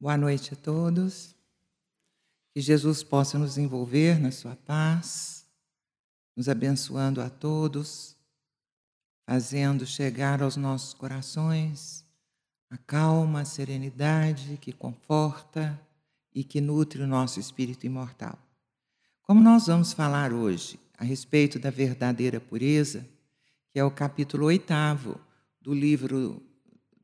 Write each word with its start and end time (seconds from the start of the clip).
Boa 0.00 0.16
noite 0.16 0.54
a 0.54 0.56
todos. 0.56 1.34
Que 2.54 2.60
Jesus 2.60 3.02
possa 3.02 3.36
nos 3.36 3.58
envolver 3.58 4.20
na 4.20 4.30
sua 4.30 4.54
paz, 4.54 5.44
nos 6.36 6.48
abençoando 6.48 7.20
a 7.20 7.28
todos, 7.28 8.16
fazendo 9.26 9.84
chegar 9.84 10.40
aos 10.40 10.56
nossos 10.56 10.94
corações 10.94 12.06
a 12.70 12.76
calma, 12.76 13.40
a 13.40 13.44
serenidade 13.44 14.56
que 14.58 14.72
conforta 14.72 15.76
e 16.32 16.44
que 16.44 16.60
nutre 16.60 17.02
o 17.02 17.06
nosso 17.06 17.40
espírito 17.40 17.84
imortal. 17.84 18.38
Como 19.22 19.42
nós 19.42 19.66
vamos 19.66 19.92
falar 19.92 20.32
hoje 20.32 20.78
a 20.96 21.02
respeito 21.02 21.58
da 21.58 21.70
verdadeira 21.70 22.38
pureza, 22.38 23.04
que 23.72 23.80
é 23.80 23.84
o 23.84 23.90
capítulo 23.90 24.46
oitavo 24.46 25.20
do 25.60 25.74
livro 25.74 26.40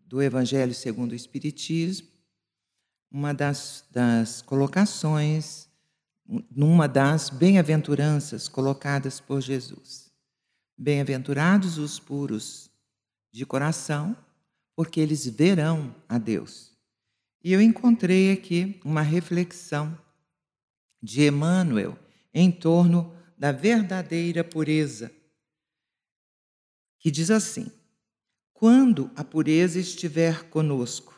do 0.06 0.22
Evangelho 0.22 0.72
segundo 0.72 1.10
o 1.10 1.16
Espiritismo, 1.16 2.13
uma 3.14 3.32
das, 3.32 3.84
das 3.92 4.42
colocações, 4.42 5.68
numa 6.50 6.88
das 6.88 7.30
bem-aventuranças 7.30 8.48
colocadas 8.48 9.20
por 9.20 9.40
Jesus. 9.40 10.10
Bem-aventurados 10.76 11.78
os 11.78 12.00
puros 12.00 12.68
de 13.30 13.46
coração, 13.46 14.16
porque 14.74 14.98
eles 14.98 15.28
verão 15.28 15.94
a 16.08 16.18
Deus. 16.18 16.72
E 17.40 17.52
eu 17.52 17.60
encontrei 17.60 18.32
aqui 18.32 18.80
uma 18.84 19.02
reflexão 19.02 19.96
de 21.00 21.24
Emmanuel 21.24 21.96
em 22.32 22.50
torno 22.50 23.14
da 23.38 23.52
verdadeira 23.52 24.42
pureza, 24.42 25.12
que 26.98 27.12
diz 27.12 27.30
assim: 27.30 27.70
quando 28.52 29.08
a 29.14 29.22
pureza 29.22 29.78
estiver 29.78 30.50
conosco, 30.50 31.13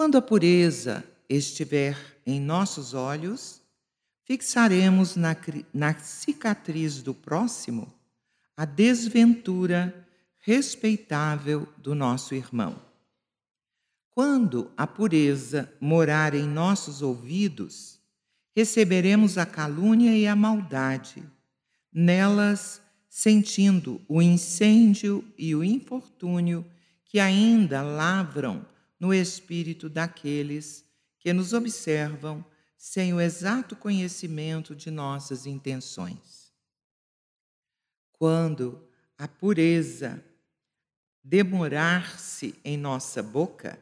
quando 0.00 0.16
a 0.16 0.22
pureza 0.22 1.04
estiver 1.28 1.94
em 2.24 2.40
nossos 2.40 2.94
olhos, 2.94 3.60
fixaremos 4.24 5.14
na, 5.14 5.36
na 5.74 5.94
cicatriz 5.98 7.02
do 7.02 7.12
próximo 7.12 7.92
a 8.56 8.64
desventura 8.64 9.94
respeitável 10.38 11.68
do 11.76 11.94
nosso 11.94 12.34
irmão. 12.34 12.80
Quando 14.08 14.70
a 14.74 14.86
pureza 14.86 15.70
morar 15.78 16.34
em 16.34 16.46
nossos 16.46 17.02
ouvidos, 17.02 18.00
receberemos 18.56 19.36
a 19.36 19.44
calúnia 19.44 20.16
e 20.16 20.26
a 20.26 20.34
maldade. 20.34 21.22
Nelas, 21.92 22.80
sentindo 23.06 24.00
o 24.08 24.22
incêndio 24.22 25.22
e 25.36 25.54
o 25.54 25.62
infortúnio 25.62 26.64
que 27.04 27.20
ainda 27.20 27.82
lavram 27.82 28.64
no 29.00 29.14
espírito 29.14 29.88
daqueles 29.88 30.84
que 31.18 31.32
nos 31.32 31.54
observam 31.54 32.44
sem 32.76 33.14
o 33.14 33.20
exato 33.20 33.74
conhecimento 33.74 34.76
de 34.76 34.90
nossas 34.90 35.46
intenções. 35.46 36.52
Quando 38.12 38.86
a 39.16 39.26
pureza 39.26 40.22
demorar-se 41.24 42.54
em 42.64 42.76
nossa 42.76 43.22
boca, 43.22 43.78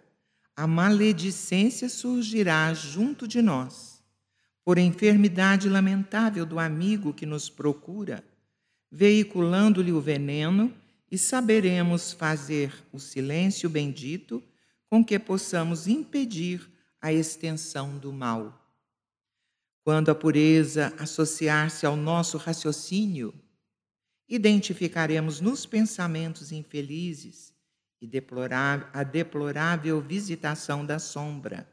a 0.56 0.66
maledicência 0.66 1.88
surgirá 1.88 2.72
junto 2.74 3.26
de 3.28 3.40
nós, 3.40 4.02
por 4.64 4.78
enfermidade 4.78 5.68
lamentável 5.68 6.44
do 6.44 6.58
amigo 6.58 7.14
que 7.14 7.24
nos 7.24 7.48
procura, 7.48 8.24
veiculando-lhe 8.90 9.92
o 9.92 10.00
veneno, 10.00 10.74
e 11.10 11.16
saberemos 11.16 12.12
fazer 12.12 12.74
o 12.92 12.98
silêncio 12.98 13.70
bendito 13.70 14.42
com 14.90 15.04
que 15.04 15.18
possamos 15.18 15.86
impedir 15.86 16.68
a 17.00 17.12
extensão 17.12 17.98
do 17.98 18.12
mal. 18.12 18.66
Quando 19.84 20.10
a 20.10 20.14
pureza 20.14 20.94
associar-se 20.98 21.86
ao 21.86 21.96
nosso 21.96 22.36
raciocínio, 22.36 23.34
identificaremos 24.28 25.40
nos 25.40 25.64
pensamentos 25.64 26.52
infelizes 26.52 27.54
e 28.00 28.06
deplorável, 28.06 28.86
a 28.92 29.02
deplorável 29.02 30.00
visitação 30.00 30.84
da 30.84 30.98
sombra, 30.98 31.68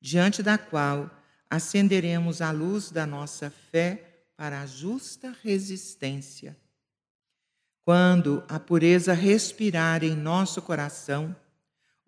diante 0.00 0.42
da 0.42 0.56
qual 0.56 1.10
acenderemos 1.48 2.40
a 2.40 2.50
luz 2.50 2.90
da 2.90 3.06
nossa 3.06 3.50
fé 3.50 4.24
para 4.36 4.62
a 4.62 4.66
justa 4.66 5.36
resistência. 5.42 6.56
Quando 7.84 8.42
a 8.48 8.58
pureza 8.58 9.12
respirar 9.12 10.02
em 10.02 10.16
nosso 10.16 10.62
coração, 10.62 11.36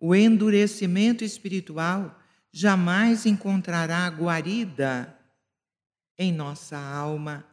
o 0.04 0.16
endurecimento 0.16 1.22
espiritual 1.22 2.20
jamais 2.50 3.24
encontrará 3.24 4.04
guarida 4.08 5.16
em 6.18 6.32
nossa 6.32 6.76
alma, 6.76 7.46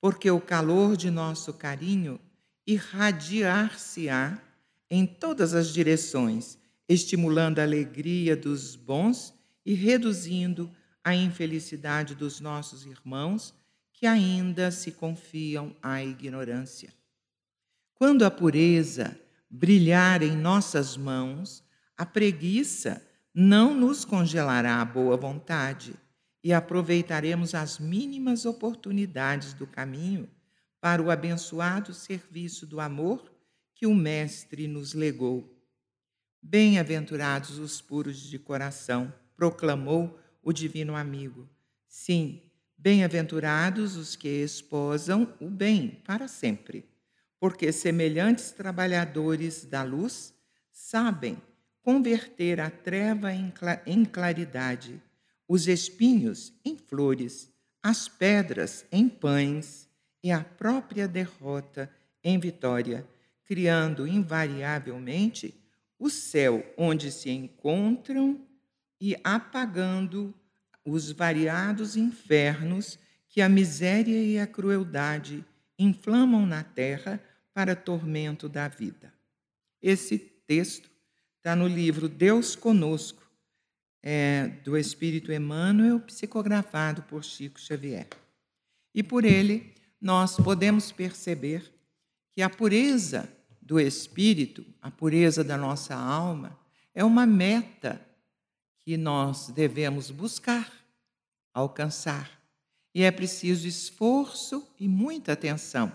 porque 0.00 0.30
o 0.30 0.40
calor 0.40 0.96
de 0.96 1.10
nosso 1.10 1.52
carinho 1.54 2.20
irradiar-se-á 2.64 4.40
em 4.88 5.04
todas 5.04 5.52
as 5.52 5.72
direções, 5.74 6.56
estimulando 6.88 7.58
a 7.58 7.64
alegria 7.64 8.36
dos 8.36 8.76
bons 8.76 9.34
e 9.64 9.74
reduzindo 9.74 10.70
a 11.02 11.12
infelicidade 11.12 12.14
dos 12.14 12.38
nossos 12.38 12.86
irmãos 12.86 13.52
que 13.92 14.06
ainda 14.06 14.70
se 14.70 14.92
confiam 14.92 15.74
à 15.82 16.04
ignorância. 16.04 16.94
Quando 17.96 18.24
a 18.24 18.30
pureza 18.30 19.20
brilhar 19.50 20.22
em 20.22 20.36
nossas 20.36 20.96
mãos, 20.96 21.65
a 21.96 22.04
preguiça 22.04 23.02
não 23.34 23.74
nos 23.74 24.04
congelará 24.04 24.80
a 24.80 24.84
boa 24.84 25.16
vontade 25.16 25.94
e 26.44 26.52
aproveitaremos 26.52 27.54
as 27.54 27.78
mínimas 27.78 28.44
oportunidades 28.44 29.54
do 29.54 29.66
caminho 29.66 30.28
para 30.80 31.02
o 31.02 31.10
abençoado 31.10 31.94
serviço 31.94 32.66
do 32.66 32.80
amor 32.80 33.32
que 33.74 33.86
o 33.86 33.94
Mestre 33.94 34.68
nos 34.68 34.94
legou. 34.94 35.52
Bem-aventurados 36.42 37.58
os 37.58 37.80
puros 37.80 38.20
de 38.20 38.38
coração, 38.38 39.12
proclamou 39.34 40.18
o 40.42 40.52
Divino 40.52 40.94
Amigo. 40.94 41.48
Sim, 41.88 42.42
bem-aventurados 42.78 43.96
os 43.96 44.14
que 44.14 44.28
esposam 44.28 45.34
o 45.40 45.50
bem 45.50 46.02
para 46.06 46.28
sempre, 46.28 46.88
porque 47.40 47.72
semelhantes 47.72 48.50
trabalhadores 48.52 49.64
da 49.64 49.82
luz 49.82 50.32
sabem 50.70 51.36
converter 51.86 52.58
a 52.58 52.68
treva 52.68 53.30
em 53.32 54.04
claridade, 54.04 55.00
os 55.46 55.68
espinhos 55.68 56.52
em 56.64 56.76
flores, 56.76 57.48
as 57.80 58.08
pedras 58.08 58.84
em 58.90 59.08
pães 59.08 59.88
e 60.20 60.32
a 60.32 60.42
própria 60.42 61.06
derrota 61.06 61.88
em 62.24 62.40
vitória, 62.40 63.06
criando 63.44 64.04
invariavelmente 64.04 65.54
o 65.96 66.10
céu 66.10 66.66
onde 66.76 67.12
se 67.12 67.30
encontram 67.30 68.44
e 69.00 69.14
apagando 69.22 70.34
os 70.84 71.12
variados 71.12 71.96
infernos 71.96 72.98
que 73.28 73.40
a 73.40 73.48
miséria 73.48 74.20
e 74.24 74.40
a 74.40 74.46
crueldade 74.48 75.44
inflamam 75.78 76.44
na 76.44 76.64
terra 76.64 77.22
para 77.54 77.76
tormento 77.76 78.48
da 78.48 78.66
vida. 78.66 79.14
Esse 79.80 80.18
texto 80.18 80.95
Está 81.46 81.54
no 81.54 81.68
livro 81.68 82.08
Deus 82.08 82.56
Conosco, 82.56 83.22
é, 84.02 84.48
do 84.64 84.76
Espírito 84.76 85.30
Emmanuel, 85.32 86.00
psicografado 86.00 87.04
por 87.04 87.22
Chico 87.22 87.60
Xavier. 87.60 88.08
E 88.92 89.00
por 89.00 89.24
ele, 89.24 89.72
nós 90.00 90.36
podemos 90.38 90.90
perceber 90.90 91.72
que 92.32 92.42
a 92.42 92.50
pureza 92.50 93.32
do 93.62 93.78
espírito, 93.78 94.66
a 94.82 94.90
pureza 94.90 95.44
da 95.44 95.56
nossa 95.56 95.94
alma, 95.94 96.58
é 96.92 97.04
uma 97.04 97.24
meta 97.24 98.04
que 98.80 98.96
nós 98.96 99.46
devemos 99.50 100.10
buscar, 100.10 100.68
alcançar. 101.54 102.28
E 102.92 103.04
é 103.04 103.10
preciso 103.12 103.68
esforço 103.68 104.66
e 104.80 104.88
muita 104.88 105.34
atenção, 105.34 105.92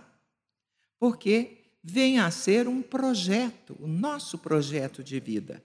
porque 0.98 1.61
venha 1.84 2.26
a 2.26 2.32
ser 2.32 2.68
um 2.68 2.82
projeto, 2.82 3.76
o 3.80 3.88
nosso 3.88 4.38
projeto 4.38 5.04
de 5.04 5.20
vida. 5.20 5.64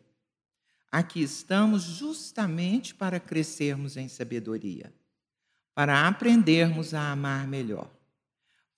Aqui 0.91 1.23
estamos 1.23 1.83
justamente 1.83 2.95
para 2.95 3.21
crescermos 3.21 3.97
em 3.97 4.09
sabedoria, 4.09 4.93
para 5.75 6.09
aprendermos 6.09 6.95
a 6.95 7.13
amar 7.13 7.47
melhor. 7.47 7.91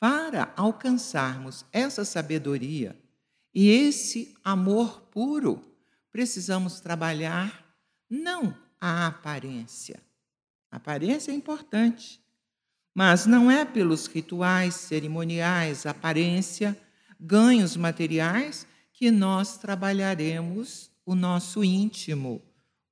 Para 0.01 0.53
alcançarmos 0.57 1.65
essa 1.73 2.05
sabedoria 2.05 2.97
e 3.55 3.69
esse 3.69 4.35
amor 4.45 5.01
puro, 5.11 5.63
precisamos 6.11 6.81
trabalhar 6.81 7.65
não 8.09 8.57
a 8.81 9.07
aparência. 9.07 10.01
A 10.71 10.77
aparência 10.77 11.33
é 11.33 11.35
importante, 11.35 12.21
mas 12.95 13.27
não 13.27 13.51
é 13.51 13.65
pelos 13.65 14.07
rituais 14.07 14.75
cerimoniais, 14.75 15.87
aparência 15.87 16.77
ganhos 17.19 17.77
materiais 17.77 18.67
que 18.93 19.11
nós 19.11 19.57
trabalharemos 19.59 20.91
o 21.05 21.15
nosso 21.15 21.63
íntimo, 21.63 22.43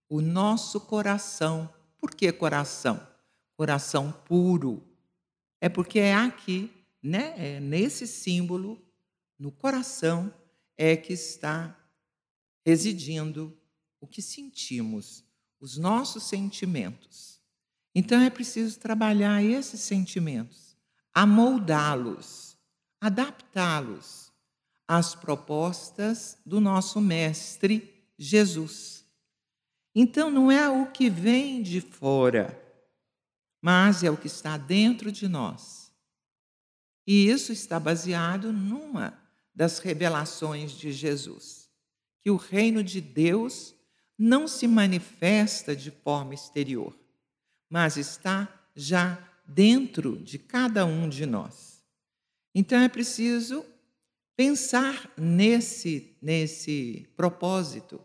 o 0.09 0.21
nosso 0.21 0.81
coração. 0.81 1.73
Por 1.99 2.15
que 2.15 2.31
coração? 2.33 3.05
Coração 3.57 4.13
puro. 4.13 4.83
É 5.61 5.69
porque 5.69 5.99
é 5.99 6.15
aqui, 6.15 6.71
né? 7.03 7.35
É 7.37 7.61
nesse 7.61 8.07
símbolo, 8.07 8.81
no 9.39 9.51
coração, 9.51 10.33
é 10.77 10.97
que 10.97 11.13
está 11.13 11.77
residindo 12.65 13.57
o 14.01 14.07
que 14.07 14.21
sentimos, 14.21 15.25
os 15.59 15.77
nossos 15.77 16.25
sentimentos. 16.25 17.41
Então 17.95 18.21
é 18.21 18.29
preciso 18.29 18.79
trabalhar 18.79 19.43
esses 19.43 19.81
sentimentos, 19.81 20.77
amoldá-los, 21.15 22.46
adaptá-los 23.01 24.33
às 24.87 25.15
propostas 25.15 26.39
do 26.45 26.61
nosso 26.61 27.01
Mestre 27.01 28.05
Jesus. 28.19 29.05
Então 29.95 30.31
não 30.31 30.51
é 30.51 30.69
o 30.69 30.91
que 30.91 31.09
vem 31.09 31.63
de 31.63 31.81
fora, 31.81 32.63
mas 33.61 34.05
é 34.05 34.11
o 34.11 34.17
que 34.17 34.27
está 34.27 34.57
dentro 34.57 35.11
de 35.11 35.27
nós. 35.27 35.91
E 37.07 37.29
isso 37.29 37.53
está 37.53 37.79
baseado 37.81 38.53
numa 38.53 39.17
das 39.55 39.79
revelações 39.79 40.73
de 40.73 40.93
Jesus, 40.93 41.71
que 42.21 42.31
o 42.31 42.37
reino 42.37 42.83
de 42.85 43.01
Deus 43.01 43.75
não 44.19 44.47
se 44.47 44.67
manifesta 44.67 45.75
de 45.75 45.91
forma 45.91 46.35
exterior, 46.35 46.95
mas 47.69 47.97
está 47.97 48.49
já 48.75 49.19
dentro 49.47 50.19
de 50.19 50.39
cada 50.39 50.85
um 50.85 51.09
de 51.09 51.25
nós. 51.25 51.66
Então 52.59 52.79
é 52.79 52.89
preciso 52.89 53.63
pensar 54.35 55.13
nesse 55.15 56.17
nesse 56.23 57.07
propósito 57.15 58.01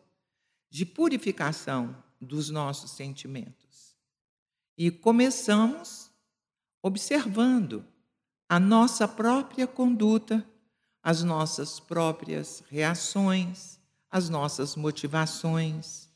de 0.69 0.85
purificação 0.85 1.95
dos 2.19 2.49
nossos 2.49 2.91
sentimentos. 2.91 3.95
E 4.77 4.91
começamos 4.91 6.11
observando 6.83 7.85
a 8.49 8.59
nossa 8.59 9.07
própria 9.07 9.65
conduta, 9.65 10.45
as 11.01 11.23
nossas 11.23 11.79
próprias 11.79 12.61
reações, 12.69 13.79
as 14.09 14.27
nossas 14.27 14.75
motivações. 14.75 16.09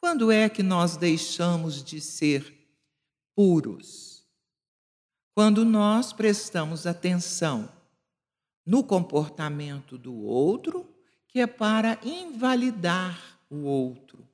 Quando 0.00 0.32
é 0.32 0.48
que 0.48 0.62
nós 0.62 0.96
deixamos 0.96 1.84
de 1.84 2.00
ser 2.00 2.56
puros? 3.34 4.15
Quando 5.36 5.66
nós 5.66 6.14
prestamos 6.14 6.86
atenção 6.86 7.68
no 8.64 8.82
comportamento 8.82 9.98
do 9.98 10.14
outro, 10.14 10.88
que 11.28 11.40
é 11.40 11.46
para 11.46 11.98
invalidar 12.02 13.38
o 13.50 13.64
outro, 13.64 14.26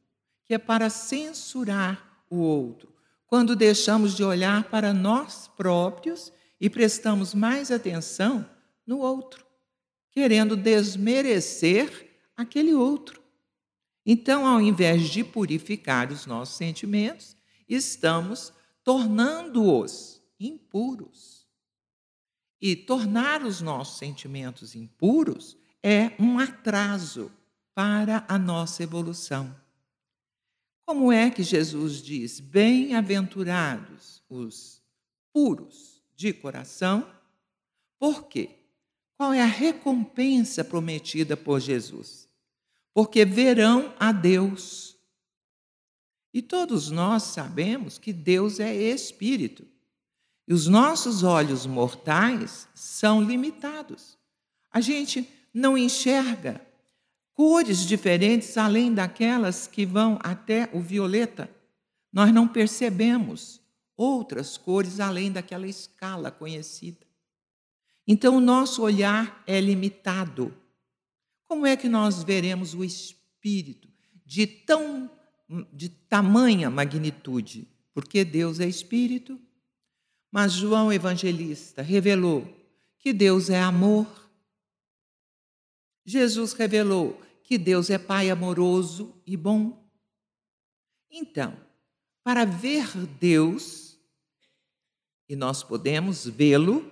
que 0.45 0.55
é 0.55 0.59
para 0.59 0.89
censurar 0.89 2.25
o 2.31 2.37
outro. 2.37 2.95
Quando 3.27 3.57
deixamos 3.57 4.15
de 4.15 4.23
olhar 4.23 4.71
para 4.71 4.95
nós 4.95 5.51
próprios 5.57 6.33
e 6.61 6.71
prestamos 6.71 7.35
mais 7.35 7.73
atenção 7.73 8.49
no 8.87 8.99
outro, 8.99 9.45
querendo 10.13 10.57
desmerecer 10.57 12.11
aquele 12.37 12.75
outro. 12.75 13.21
Então, 14.07 14.47
ao 14.47 14.61
invés 14.61 15.11
de 15.11 15.25
purificar 15.25 16.13
os 16.13 16.27
nossos 16.27 16.55
sentimentos, 16.55 17.37
estamos 17.69 18.53
tornando-os 18.85 20.12
impuros. 20.47 21.47
E 22.61 22.77
tornar 22.77 23.43
os 23.43 23.61
nossos 23.61 23.99
sentimentos 23.99 24.75
impuros 24.75 25.57
é 25.83 26.13
um 26.19 26.39
atraso 26.39 27.33
para 27.75 28.25
a 28.29 28.39
nossa 28.39 28.83
evolução. 28.83 29.55
Como 30.87 31.11
é 31.11 31.31
que 31.31 31.43
Jesus 31.43 32.03
diz: 32.03 32.39
Bem-aventurados 32.39 34.23
os 34.29 34.83
puros 35.33 36.03
de 36.15 36.33
coração? 36.33 37.11
Por 37.99 38.29
quê? 38.29 38.51
Qual 39.17 39.33
é 39.33 39.41
a 39.41 39.47
recompensa 39.47 40.65
prometida 40.65 41.37
por 41.37 41.61
Jesus? 41.61 42.29
Porque 42.93 43.25
verão 43.25 43.95
a 43.99 44.13
Deus. 44.13 44.97
E 46.35 46.43
todos 46.43 46.91
nós 46.91 47.23
sabemos 47.25 47.99
que 47.99 48.13
Deus 48.13 48.59
é 48.59 48.75
espírito. 48.75 49.67
E 50.53 50.55
os 50.55 50.67
nossos 50.67 51.23
olhos 51.23 51.65
mortais 51.65 52.69
são 52.75 53.23
limitados. 53.23 54.19
A 54.71 54.83
gente 54.83 55.27
não 55.55 55.79
enxerga 55.79 56.61
cores 57.33 57.87
diferentes 57.87 58.59
além 58.59 58.93
daquelas 58.93 59.67
que 59.67 59.87
vão 59.87 60.19
até 60.23 60.69
o 60.75 60.79
violeta. 60.79 61.51
Nós 62.13 62.35
não 62.35 62.47
percebemos 62.47 63.63
outras 63.97 64.59
cores 64.59 65.01
além 65.01 65.33
daquela 65.33 65.67
escala 65.67 66.31
conhecida. 66.31 67.07
Então, 68.07 68.37
o 68.37 68.41
nosso 68.41 68.83
olhar 68.83 69.43
é 69.47 69.59
limitado. 69.59 70.55
Como 71.45 71.65
é 71.65 71.79
que 71.79 71.89
nós 71.89 72.23
veremos 72.23 72.75
o 72.75 72.85
Espírito 72.85 73.89
de 74.27 74.47
tão 74.47 75.11
de 75.73 75.89
tamanha 75.89 76.69
magnitude? 76.69 77.67
Porque 77.95 78.23
Deus 78.23 78.61
é 78.61 78.69
Espírito. 78.69 79.41
Mas 80.33 80.55
João 80.55 80.91
Evangelista 80.91 81.83
revelou 81.83 82.49
que 82.99 83.13
Deus 83.13 83.51
é 83.51 83.61
amor. 83.61 84.07
Jesus 86.07 86.55
revelou 86.55 87.21
que 87.45 87.59
Deus 87.59 87.91
é 87.91 87.99
Pai 87.99 88.31
amoroso 88.31 89.21
e 89.27 89.37
bom. 89.37 89.87
Então, 91.11 91.55
para 92.25 92.47
ver 92.47 92.97
Deus, 93.21 93.99
e 95.29 95.37
nós 95.37 95.63
podemos 95.63 96.27
vê-lo 96.27 96.91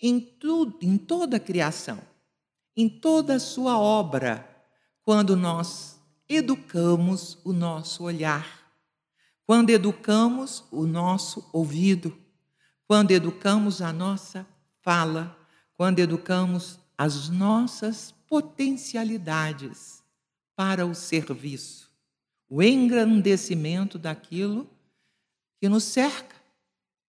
em 0.00 0.20
tudo, 0.20 0.78
em 0.80 0.96
toda 0.96 1.38
a 1.38 1.40
criação, 1.40 2.00
em 2.76 2.88
toda 2.88 3.34
a 3.34 3.40
sua 3.40 3.76
obra, 3.76 4.48
quando 5.02 5.36
nós 5.36 6.00
educamos 6.28 7.36
o 7.44 7.52
nosso 7.52 8.04
olhar, 8.04 8.72
quando 9.44 9.70
educamos 9.70 10.62
o 10.70 10.86
nosso 10.86 11.50
ouvido, 11.52 12.16
quando 12.88 13.10
educamos 13.10 13.82
a 13.82 13.92
nossa 13.92 14.46
fala, 14.80 15.36
quando 15.74 15.98
educamos 15.98 16.80
as 16.96 17.28
nossas 17.28 18.14
potencialidades 18.26 20.02
para 20.56 20.86
o 20.86 20.94
serviço, 20.94 21.92
o 22.48 22.62
engrandecimento 22.62 23.98
daquilo 23.98 24.66
que 25.60 25.68
nos 25.68 25.84
cerca. 25.84 26.34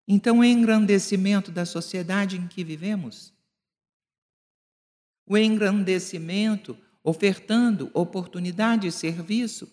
Então, 0.05 0.39
o 0.39 0.43
engrandecimento 0.43 1.49
da 1.49 1.65
sociedade 1.65 2.35
em 2.35 2.45
que 2.45 2.61
vivemos, 2.61 3.31
o 5.25 5.37
engrandecimento 5.37 6.77
ofertando 7.01 7.89
oportunidade 7.93 8.85
e 8.85 8.91
serviço 8.91 9.71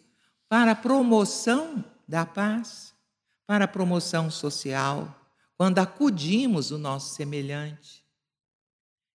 para 0.48 0.70
a 0.70 0.76
promoção 0.76 1.84
da 2.06 2.24
paz, 2.24 2.94
para 3.44 3.64
a 3.64 3.68
promoção 3.68 4.30
social, 4.30 5.25
quando 5.56 5.78
acudimos 5.78 6.70
o 6.70 6.78
nosso 6.78 7.14
semelhante, 7.14 8.06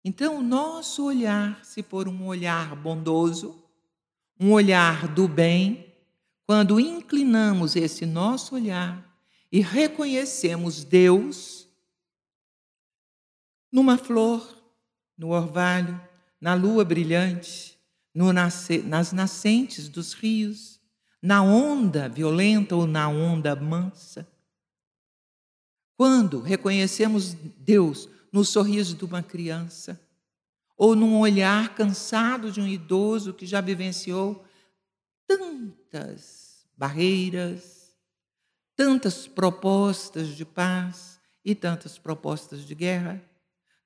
então, 0.04 0.38
o 0.38 0.42
nosso 0.42 1.06
olhar, 1.06 1.64
se 1.66 1.84
for 1.84 2.08
um 2.08 2.26
olhar 2.26 2.76
bondoso, 2.76 3.62
um 4.40 4.54
olhar 4.54 5.08
do 5.08 5.28
bem, 5.28 5.94
quando 6.46 6.80
inclinamos 6.80 7.76
esse 7.76 8.06
nosso 8.06 8.56
olhar 8.56 9.06
e 9.52 9.60
reconhecemos 9.60 10.84
Deus 10.84 11.68
numa 13.72 13.98
flor, 13.98 14.58
no 15.18 15.30
orvalho, 15.30 16.02
na 16.40 16.54
lua 16.54 16.86
brilhante, 16.86 17.78
no 18.16 18.32
nasce, 18.32 18.80
nas 18.80 19.12
nascentes 19.12 19.90
dos 19.90 20.14
rios, 20.14 20.80
na 21.22 21.44
onda 21.44 22.08
violenta 22.08 22.76
ou 22.76 22.88
na 22.88 23.10
onda 23.10 23.56
mansa. 23.56 24.28
Quando 26.00 26.40
reconhecemos 26.40 27.34
Deus 27.34 28.08
no 28.32 28.46
sorriso 28.46 28.96
de 28.96 29.04
uma 29.04 29.22
criança, 29.22 30.00
ou 30.78 30.96
num 30.96 31.20
olhar 31.20 31.76
cansado 31.76 32.54
de 32.54 32.62
um 32.62 32.68
idoso 32.70 33.34
que 33.34 33.46
já 33.46 33.60
vivenciou 33.60 34.46
tantas 35.28 36.66
barreiras, 36.78 37.94
tantas 38.78 39.28
propostas 39.28 40.30
de 40.38 40.46
paz 40.46 41.20
e 41.44 41.54
tantas 41.54 41.98
propostas 41.98 42.66
de 42.66 42.74
guerra, 42.74 43.22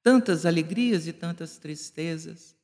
tantas 0.04 0.46
alegrias 0.46 1.08
e 1.08 1.14
tantas 1.14 1.58
tristezas. 1.58 2.56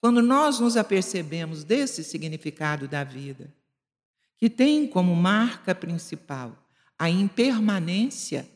Quando 0.00 0.22
nós 0.22 0.60
nos 0.60 0.76
apercebemos 0.76 1.64
desse 1.64 2.04
significado 2.04 2.86
da 2.86 3.02
vida, 3.02 3.52
que 4.38 4.48
tem 4.48 4.86
como 4.86 5.16
marca 5.16 5.74
principal 5.74 6.56
a 6.96 7.10
impermanência 7.10 8.53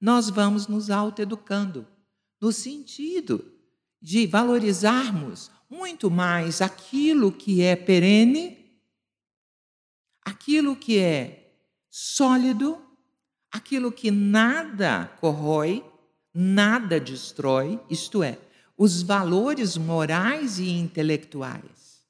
nós 0.00 0.30
vamos 0.30 0.66
nos 0.66 0.90
autoeducando, 0.90 1.86
no 2.40 2.52
sentido 2.52 3.52
de 4.00 4.26
valorizarmos 4.26 5.50
muito 5.68 6.10
mais 6.10 6.62
aquilo 6.62 7.30
que 7.30 7.62
é 7.62 7.76
perene, 7.76 8.80
aquilo 10.24 10.74
que 10.74 10.98
é 10.98 11.54
sólido, 11.90 12.80
aquilo 13.52 13.92
que 13.92 14.10
nada 14.10 15.06
corrói, 15.20 15.84
nada 16.32 16.98
destrói, 16.98 17.78
isto 17.90 18.22
é, 18.22 18.38
os 18.76 19.02
valores 19.02 19.76
morais 19.76 20.58
e 20.58 20.70
intelectuais, 20.70 22.02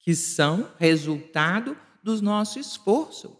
que 0.00 0.14
são 0.14 0.68
resultado 0.78 1.76
do 2.02 2.20
nosso 2.20 2.58
esforço, 2.58 3.36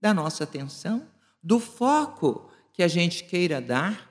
da 0.00 0.12
nossa 0.12 0.44
atenção, 0.44 1.08
do 1.42 1.58
foco 1.58 2.50
que 2.76 2.82
a 2.82 2.88
gente 2.88 3.24
queira 3.24 3.58
dar, 3.58 4.06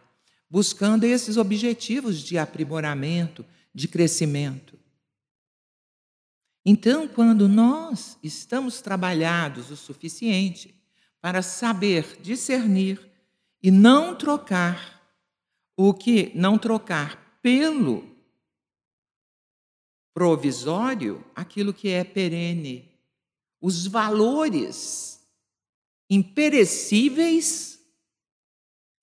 buscando 0.50 1.04
esses 1.04 1.38
objetivos 1.38 2.24
de 2.24 2.36
aprimoramento, 2.36 3.46
de 3.72 3.88
crescimento. 3.88 4.76
Então, 6.66 7.08
quando 7.08 7.48
nós 7.48 8.18
estamos 8.24 8.82
trabalhados 8.82 9.70
o 9.70 9.78
suficiente 9.78 10.74
para 11.22 11.44
saber 11.44 12.20
discernir 12.24 13.00
e 13.62 13.70
não 13.70 14.16
trocar 14.16 15.00
o 15.78 15.94
que 15.94 16.32
não 16.34 16.58
trocar 16.58 17.38
pelo 17.44 18.18
provisório 20.12 21.24
aquilo 21.36 21.72
que 21.72 21.90
é 21.90 22.04
perene, 22.04 22.92
os 23.62 23.86
valores 23.86 25.24
imperecíveis 26.10 27.75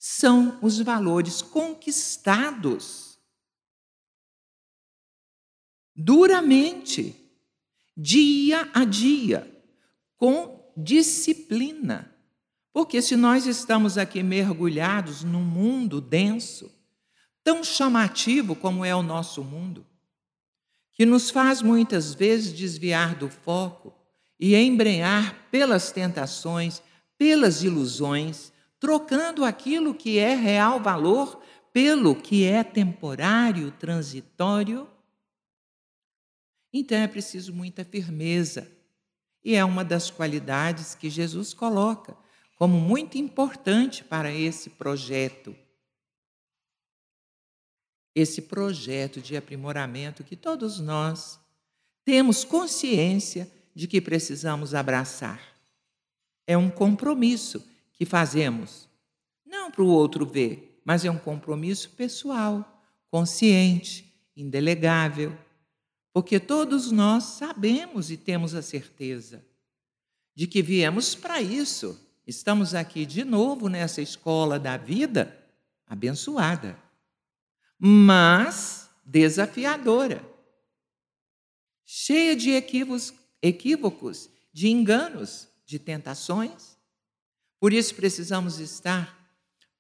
são 0.05 0.59
os 0.61 0.81
valores 0.81 1.41
conquistados 1.41 3.21
duramente, 5.95 7.15
dia 7.97 8.69
a 8.75 8.85
dia, 8.85 9.49
com 10.17 10.73
disciplina. 10.77 12.13
Porque 12.73 13.01
se 13.01 13.15
nós 13.15 13.47
estamos 13.47 13.97
aqui 13.97 14.25
mergulhados 14.25 15.23
num 15.23 15.45
mundo 15.45 16.01
denso, 16.01 16.69
tão 17.45 17.63
chamativo 17.63 18.57
como 18.57 18.85
é 18.85 18.93
o 18.97 19.05
nosso 19.05 19.45
mundo, 19.45 19.87
que 20.95 21.07
nos 21.07 21.31
faz 21.31 21.63
muitas 21.63 22.13
vezes 22.13 22.53
desviar 22.53 23.15
do 23.15 23.29
foco 23.29 23.95
e 24.37 24.57
embrenhar 24.57 25.47
pelas 25.49 25.93
tentações, 25.93 26.83
pelas 27.17 27.63
ilusões, 27.63 28.52
trocando 28.83 29.45
aquilo 29.45 29.95
que 29.95 30.19
é 30.19 30.35
real 30.35 30.81
valor 30.81 31.41
pelo 31.73 32.21
que 32.21 32.45
é 32.45 32.65
temporário, 32.65 33.71
transitório. 33.71 34.91
Então 36.73 36.99
é 36.99 37.07
preciso 37.07 37.55
muita 37.55 37.85
firmeza. 37.85 38.69
E 39.45 39.55
é 39.55 39.65
uma 39.65 39.85
das 39.85 40.11
qualidades 40.11 40.97
que 40.97 41.09
Jesus 41.09 41.55
coloca 41.55 42.17
como 42.57 42.81
muito 42.81 43.17
importante 43.17 44.03
para 44.03 44.35
esse 44.35 44.71
projeto. 44.71 45.55
Esse 48.17 48.43
projeto 48.43 49.21
de 49.21 49.37
aprimoramento 49.37 50.25
que 50.25 50.35
todos 50.35 50.81
nós 50.81 51.39
temos 52.05 52.43
consciência 52.43 53.49
de 53.73 53.87
que 53.87 54.01
precisamos 54.01 54.75
abraçar. 54.75 55.41
É 56.49 56.59
um 56.59 56.69
compromisso 56.69 57.71
que 57.93 58.05
fazemos, 58.05 58.89
não 59.45 59.71
para 59.71 59.83
o 59.83 59.89
outro 59.89 60.27
ver, 60.27 60.81
mas 60.85 61.05
é 61.05 61.11
um 61.11 61.19
compromisso 61.19 61.91
pessoal, 61.91 62.83
consciente, 63.11 64.13
indelegável, 64.37 65.37
porque 66.13 66.39
todos 66.39 66.91
nós 66.91 67.25
sabemos 67.25 68.11
e 68.11 68.17
temos 68.17 68.55
a 68.55 68.63
certeza 68.63 69.45
de 70.35 70.47
que 70.47 70.63
viemos 70.63 71.15
para 71.15 71.41
isso. 71.41 71.99
Estamos 72.27 72.75
aqui 72.75 73.05
de 73.05 73.25
novo 73.25 73.69
nessa 73.69 74.01
escola 74.01 74.59
da 74.59 74.77
vida 74.77 75.39
abençoada, 75.87 76.79
mas 77.79 78.89
desafiadora, 79.05 80.25
cheia 81.85 82.35
de 82.37 82.51
equívocos, 82.51 83.13
equívocos, 83.43 84.31
de 84.53 84.69
enganos, 84.69 85.49
de 85.67 85.79
tentações. 85.79 86.72
Por 87.63 87.73
isso 87.73 87.95
precisamos 87.95 88.59
estar 88.59 89.17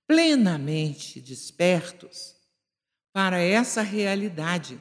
plenamente 0.06 1.20
despertos 1.20 2.36
para 3.12 3.40
essa 3.40 3.82
realidade 3.82 4.80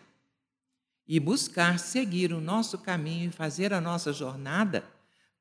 e 1.07 1.19
buscar 1.19 1.79
seguir 1.79 2.31
o 2.31 2.39
nosso 2.39 2.77
caminho 2.77 3.29
e 3.29 3.33
fazer 3.33 3.73
a 3.73 3.81
nossa 3.81 4.13
jornada 4.13 4.87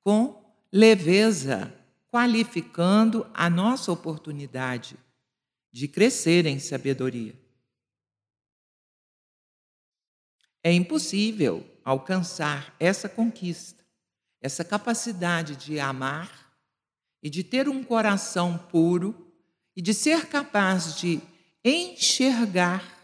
com 0.02 0.42
leveza, 0.72 1.70
qualificando 2.10 3.30
a 3.34 3.50
nossa 3.50 3.92
oportunidade 3.92 4.96
de 5.70 5.86
crescer 5.86 6.46
em 6.46 6.58
sabedoria. 6.58 7.38
É 10.64 10.72
impossível 10.72 11.70
alcançar 11.84 12.74
essa 12.80 13.06
conquista, 13.06 13.84
essa 14.40 14.64
capacidade 14.64 15.56
de 15.56 15.78
amar 15.78 16.49
e 17.22 17.28
de 17.28 17.44
ter 17.44 17.68
um 17.68 17.82
coração 17.82 18.56
puro 18.56 19.32
e 19.76 19.82
de 19.82 19.92
ser 19.94 20.26
capaz 20.26 20.96
de 20.96 21.20
enxergar 21.64 22.98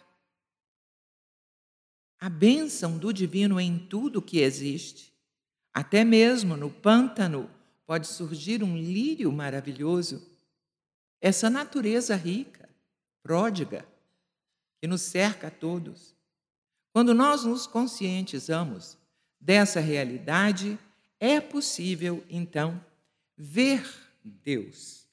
a 2.18 2.28
bênção 2.28 2.96
do 2.96 3.12
divino 3.12 3.60
em 3.60 3.78
tudo 3.78 4.22
que 4.22 4.38
existe. 4.38 5.12
Até 5.72 6.02
mesmo 6.04 6.56
no 6.56 6.70
pântano 6.70 7.50
pode 7.86 8.06
surgir 8.06 8.62
um 8.62 8.76
lírio 8.76 9.30
maravilhoso. 9.30 10.26
Essa 11.20 11.50
natureza 11.50 12.16
rica, 12.16 12.68
pródiga, 13.22 13.86
que 14.80 14.86
nos 14.86 15.02
cerca 15.02 15.48
a 15.48 15.50
todos. 15.50 16.14
Quando 16.92 17.12
nós 17.12 17.44
nos 17.44 17.66
conscientizamos 17.66 18.96
dessa 19.40 19.80
realidade, 19.80 20.78
é 21.20 21.40
possível, 21.40 22.24
então, 22.28 22.82
ver 23.36 24.05
Deus. 24.30 25.06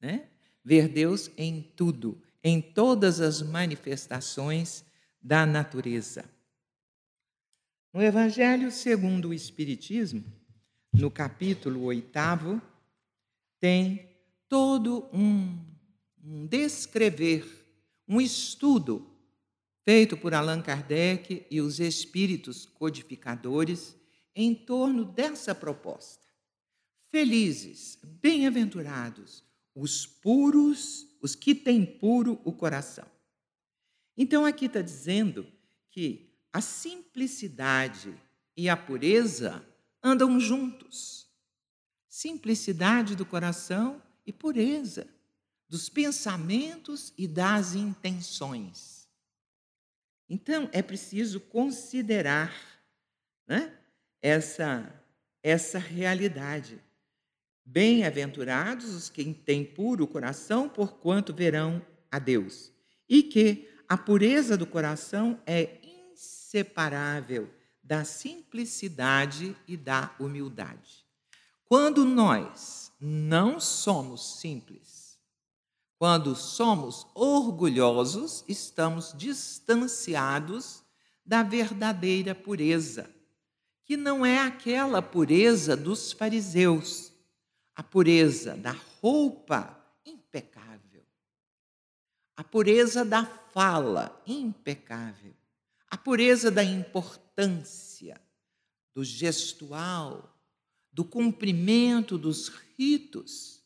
Né? 0.00 0.28
Ver 0.64 0.88
Deus 0.88 1.30
em 1.36 1.62
tudo, 1.62 2.20
em 2.42 2.60
todas 2.60 3.20
as 3.20 3.42
manifestações 3.42 4.84
da 5.20 5.44
natureza. 5.44 6.24
No 7.92 8.02
Evangelho 8.02 8.70
segundo 8.70 9.28
o 9.28 9.34
Espiritismo, 9.34 10.24
no 10.92 11.10
capítulo 11.10 11.82
oitavo, 11.84 12.60
tem 13.58 14.08
todo 14.48 15.08
um, 15.12 15.58
um 16.22 16.46
descrever, 16.46 17.44
um 18.06 18.20
estudo 18.20 19.10
feito 19.82 20.16
por 20.16 20.34
Allan 20.34 20.60
Kardec 20.62 21.46
e 21.50 21.60
os 21.60 21.80
espíritos 21.80 22.66
codificadores 22.66 23.96
em 24.34 24.54
torno 24.54 25.04
dessa 25.04 25.54
proposta. 25.54 26.25
Felizes, 27.10 27.98
bem-aventurados, 28.02 29.44
os 29.74 30.06
puros, 30.06 31.06
os 31.20 31.34
que 31.34 31.54
têm 31.54 31.84
puro 31.84 32.40
o 32.44 32.52
coração. 32.52 33.06
Então 34.16 34.44
aqui 34.44 34.66
está 34.66 34.80
dizendo 34.80 35.46
que 35.90 36.34
a 36.52 36.60
simplicidade 36.60 38.14
e 38.56 38.68
a 38.68 38.76
pureza 38.76 39.66
andam 40.02 40.40
juntos. 40.40 41.26
Simplicidade 42.08 43.14
do 43.14 43.26
coração 43.26 44.02
e 44.24 44.32
pureza 44.32 45.06
dos 45.68 45.88
pensamentos 45.88 47.12
e 47.18 47.26
das 47.26 47.74
intenções. 47.74 49.08
Então, 50.28 50.68
é 50.72 50.82
preciso 50.82 51.40
considerar 51.40 52.52
né, 53.46 53.76
essa, 54.20 54.92
essa 55.42 55.78
realidade. 55.78 56.80
Bem-aventurados 57.68 58.94
os 58.94 59.10
que 59.10 59.34
têm 59.34 59.64
puro 59.64 60.06
coração, 60.06 60.68
porquanto 60.68 61.34
verão 61.34 61.84
a 62.10 62.20
Deus. 62.20 62.70
E 63.08 63.24
que 63.24 63.68
a 63.88 63.98
pureza 63.98 64.56
do 64.56 64.66
coração 64.66 65.40
é 65.44 65.78
inseparável 66.12 67.50
da 67.82 68.04
simplicidade 68.04 69.56
e 69.66 69.76
da 69.76 70.14
humildade. 70.20 71.04
Quando 71.64 72.04
nós 72.04 72.92
não 73.00 73.58
somos 73.58 74.38
simples, 74.38 75.18
quando 75.98 76.36
somos 76.36 77.06
orgulhosos, 77.14 78.44
estamos 78.46 79.12
distanciados 79.16 80.84
da 81.24 81.42
verdadeira 81.42 82.34
pureza, 82.34 83.10
que 83.84 83.96
não 83.96 84.24
é 84.24 84.38
aquela 84.38 85.02
pureza 85.02 85.76
dos 85.76 86.12
fariseus, 86.12 87.12
a 87.76 87.82
pureza 87.82 88.56
da 88.56 88.72
roupa 88.72 89.78
impecável, 90.04 91.04
a 92.34 92.42
pureza 92.42 93.04
da 93.04 93.24
fala 93.24 94.20
impecável, 94.26 95.34
a 95.88 95.98
pureza 95.98 96.50
da 96.50 96.64
importância, 96.64 98.20
do 98.94 99.04
gestual, 99.04 100.34
do 100.90 101.04
cumprimento 101.04 102.16
dos 102.16 102.48
ritos, 102.78 103.62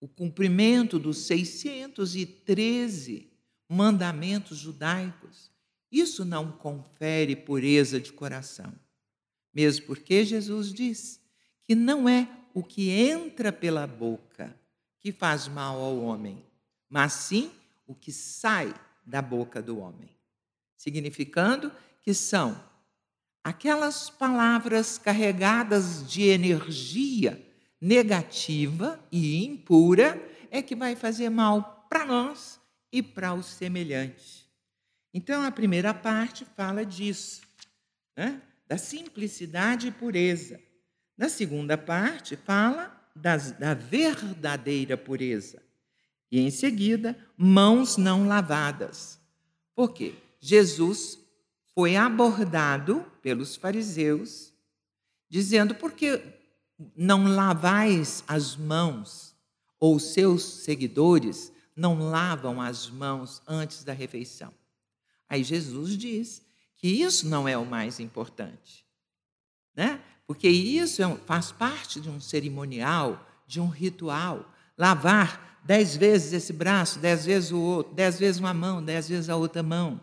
o 0.00 0.08
cumprimento 0.08 0.98
dos 0.98 1.18
613 1.18 3.30
mandamentos 3.68 4.58
judaicos. 4.58 5.52
Isso 5.90 6.24
não 6.24 6.50
confere 6.50 7.36
pureza 7.36 8.00
de 8.00 8.12
coração. 8.12 8.74
Mesmo 9.54 9.86
porque 9.86 10.24
Jesus 10.24 10.72
diz 10.72 11.20
que 11.62 11.74
não 11.74 12.08
é 12.08 12.28
o 12.56 12.62
que 12.62 12.88
entra 12.88 13.52
pela 13.52 13.86
boca 13.86 14.58
que 14.98 15.12
faz 15.12 15.46
mal 15.46 15.78
ao 15.78 15.98
homem, 15.98 16.42
mas 16.88 17.12
sim 17.12 17.52
o 17.86 17.94
que 17.94 18.10
sai 18.10 18.74
da 19.04 19.20
boca 19.20 19.60
do 19.60 19.78
homem. 19.78 20.08
Significando 20.74 21.70
que 22.00 22.14
são 22.14 22.58
aquelas 23.44 24.08
palavras 24.08 24.96
carregadas 24.96 26.10
de 26.10 26.22
energia 26.22 27.46
negativa 27.78 28.98
e 29.12 29.44
impura 29.44 30.18
é 30.50 30.62
que 30.62 30.74
vai 30.74 30.96
fazer 30.96 31.28
mal 31.28 31.86
para 31.90 32.06
nós 32.06 32.58
e 32.90 33.02
para 33.02 33.34
o 33.34 33.42
semelhante. 33.42 34.48
Então, 35.12 35.42
a 35.42 35.50
primeira 35.50 35.92
parte 35.92 36.46
fala 36.56 36.86
disso, 36.86 37.42
né? 38.16 38.40
da 38.66 38.78
simplicidade 38.78 39.88
e 39.88 39.92
pureza. 39.92 40.58
Na 41.16 41.28
segunda 41.28 41.78
parte, 41.78 42.36
fala 42.36 42.94
das, 43.14 43.52
da 43.52 43.72
verdadeira 43.72 44.96
pureza. 44.96 45.62
E 46.30 46.40
em 46.40 46.50
seguida, 46.50 47.16
mãos 47.36 47.96
não 47.96 48.26
lavadas. 48.26 49.18
Por 49.74 49.92
quê? 49.92 50.14
Jesus 50.40 51.18
foi 51.74 51.96
abordado 51.96 53.04
pelos 53.22 53.56
fariseus, 53.56 54.52
dizendo: 55.28 55.74
por 55.74 55.92
que 55.92 56.20
não 56.96 57.26
lavais 57.26 58.22
as 58.26 58.56
mãos? 58.56 59.34
Ou 59.78 59.98
seus 59.98 60.42
seguidores 60.42 61.52
não 61.74 61.98
lavam 61.98 62.62
as 62.62 62.88
mãos 62.88 63.42
antes 63.46 63.84
da 63.84 63.92
refeição? 63.92 64.52
Aí 65.28 65.44
Jesus 65.44 65.96
diz 65.96 66.42
que 66.76 66.88
isso 66.88 67.28
não 67.28 67.46
é 67.46 67.58
o 67.58 67.66
mais 67.66 68.00
importante, 68.00 68.86
né? 69.74 70.02
Porque 70.26 70.48
isso 70.48 71.02
é 71.02 71.16
faz 71.24 71.52
parte 71.52 72.00
de 72.00 72.10
um 72.10 72.20
cerimonial, 72.20 73.26
de 73.46 73.60
um 73.60 73.68
ritual. 73.68 74.50
Lavar 74.76 75.60
dez 75.64 75.96
vezes 75.96 76.32
esse 76.32 76.52
braço, 76.52 76.98
dez 76.98 77.24
vezes 77.24 77.52
o 77.52 77.60
outro, 77.60 77.94
dez 77.94 78.18
vezes 78.18 78.40
uma 78.40 78.54
mão, 78.54 78.82
dez 78.82 79.08
vezes 79.08 79.28
a 79.28 79.36
outra 79.36 79.62
mão. 79.62 80.00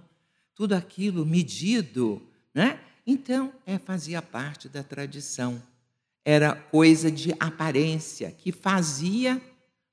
Tudo 0.56 0.74
aquilo 0.74 1.26
medido, 1.26 2.22
né? 2.54 2.80
Então, 3.06 3.52
é, 3.66 3.78
fazia 3.78 4.22
parte 4.22 4.70
da 4.70 4.84
tradição. 4.84 5.62
Era 6.24 6.56
coisa 6.56 7.12
de 7.12 7.34
aparência, 7.40 8.32
que 8.32 8.52
fazia 8.52 9.42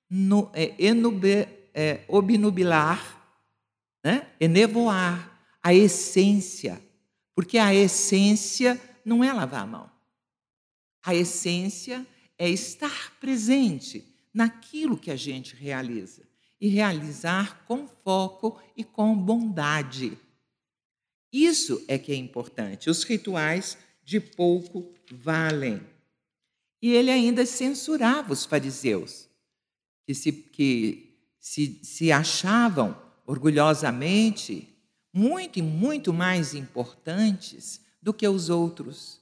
no, 0.09 0.49
é, 0.53 0.75
enube, 0.79 1.49
é, 1.75 2.01
obnubilar, 2.07 3.21
né? 4.05 4.27
enevoar 4.39 5.39
a 5.63 5.75
essência, 5.75 6.81
porque 7.35 7.59
a 7.59 7.75
essência 7.75 8.81
não 9.05 9.25
é 9.25 9.33
lavar 9.33 9.63
a 9.63 9.67
mão. 9.67 9.90
A 11.03 11.15
essência 11.15 12.07
é 12.39 12.49
estar 12.49 13.19
presente 13.19 14.05
naquilo 14.33 14.97
que 14.97 15.11
a 15.11 15.17
gente 15.17 15.55
realiza 15.55 16.23
e 16.61 16.69
realizar 16.69 17.65
com 17.67 17.87
foco 17.87 18.61
e 18.77 18.85
com 18.85 19.17
bondade. 19.17 20.17
Isso 21.33 21.83
é 21.89 21.99
que 21.99 22.13
é 22.13 22.17
importante. 22.17 22.91
Os 22.91 23.03
rituais 23.03 23.79
de 24.05 24.21
pouco 24.21 24.93
valem. 25.11 25.81
E 26.83 26.93
ele 26.93 27.11
ainda 27.11 27.47
censurava 27.47 28.33
os 28.33 28.45
fariseus, 28.45 29.29
que 30.07 30.15
se, 30.15 30.33
que 30.33 31.17
se, 31.39 31.81
se 31.83 32.11
achavam 32.11 33.01
orgulhosamente 33.27 34.69
muito 35.13 35.59
e 35.59 35.63
muito 35.63 36.13
mais 36.13 36.55
importantes 36.55 37.81
do 38.03 38.13
que 38.13 38.27
os 38.27 38.49
outros. 38.49 39.20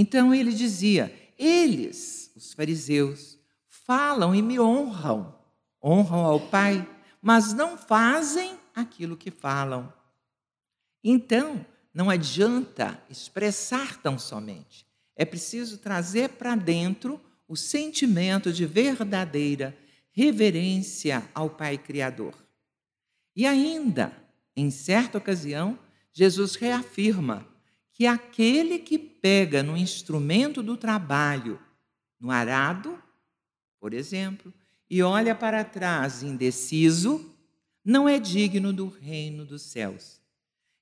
Então 0.00 0.32
ele 0.32 0.52
dizia: 0.52 1.12
eles, 1.36 2.30
os 2.36 2.54
fariseus, 2.54 3.36
falam 3.66 4.32
e 4.32 4.40
me 4.40 4.60
honram, 4.60 5.34
honram 5.82 6.24
ao 6.24 6.38
Pai, 6.38 6.88
mas 7.20 7.52
não 7.52 7.76
fazem 7.76 8.56
aquilo 8.72 9.16
que 9.16 9.32
falam. 9.32 9.92
Então, 11.02 11.66
não 11.92 12.08
adianta 12.08 13.02
expressar 13.10 14.00
tão 14.00 14.16
somente. 14.16 14.86
É 15.16 15.24
preciso 15.24 15.78
trazer 15.78 16.28
para 16.28 16.54
dentro 16.54 17.20
o 17.48 17.56
sentimento 17.56 18.52
de 18.52 18.64
verdadeira 18.66 19.76
reverência 20.12 21.28
ao 21.34 21.50
Pai 21.50 21.76
Criador. 21.76 22.34
E 23.34 23.44
ainda, 23.44 24.12
em 24.56 24.70
certa 24.70 25.18
ocasião, 25.18 25.76
Jesus 26.12 26.54
reafirma 26.54 27.44
que 27.98 28.06
aquele 28.06 28.78
que 28.78 28.96
pega 28.96 29.60
no 29.60 29.76
instrumento 29.76 30.62
do 30.62 30.76
trabalho, 30.76 31.60
no 32.20 32.30
arado, 32.30 32.96
por 33.80 33.92
exemplo, 33.92 34.54
e 34.88 35.02
olha 35.02 35.34
para 35.34 35.64
trás 35.64 36.22
indeciso, 36.22 37.28
não 37.84 38.08
é 38.08 38.20
digno 38.20 38.72
do 38.72 38.86
reino 38.86 39.44
dos 39.44 39.62
céus. 39.62 40.20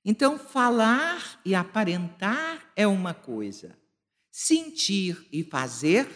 Então, 0.05 0.37
falar 0.37 1.41
e 1.43 1.55
aparentar 1.55 2.71
é 2.75 2.85
uma 2.85 3.15
coisa, 3.15 3.75
sentir 4.29 5.27
e 5.31 5.43
fazer 5.43 6.07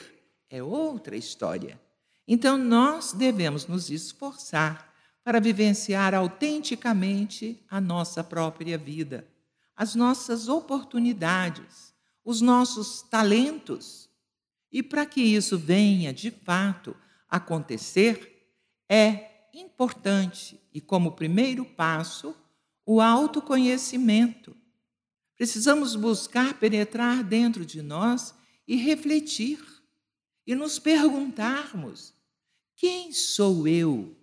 é 0.51 0.61
outra 0.61 1.17
história. 1.17 1.81
Então, 2.27 2.59
nós 2.59 3.11
devemos 3.11 3.65
nos 3.65 3.89
esforçar 3.89 4.93
para 5.23 5.39
vivenciar 5.39 6.13
autenticamente 6.13 7.65
a 7.67 7.81
nossa 7.81 8.23
própria 8.23 8.77
vida, 8.77 9.27
as 9.75 9.95
nossas 9.95 10.47
oportunidades, 10.47 11.93
os 12.23 12.41
nossos 12.41 13.01
talentos. 13.01 14.09
E 14.71 14.81
para 14.81 15.05
que 15.05 15.21
isso 15.21 15.57
venha 15.57 16.13
de 16.13 16.31
fato 16.31 16.95
acontecer, 17.27 18.55
é 18.89 19.49
importante 19.53 20.59
e, 20.73 20.79
como 20.79 21.13
primeiro 21.13 21.65
passo, 21.65 22.35
o 22.85 23.01
autoconhecimento. 23.01 24.55
Precisamos 25.35 25.95
buscar 25.95 26.59
penetrar 26.59 27.23
dentro 27.23 27.65
de 27.65 27.81
nós 27.81 28.33
e 28.67 28.75
refletir 28.75 29.59
e 30.45 30.55
nos 30.55 30.79
perguntarmos: 30.79 32.13
quem 32.75 33.11
sou 33.11 33.67
eu? 33.67 34.15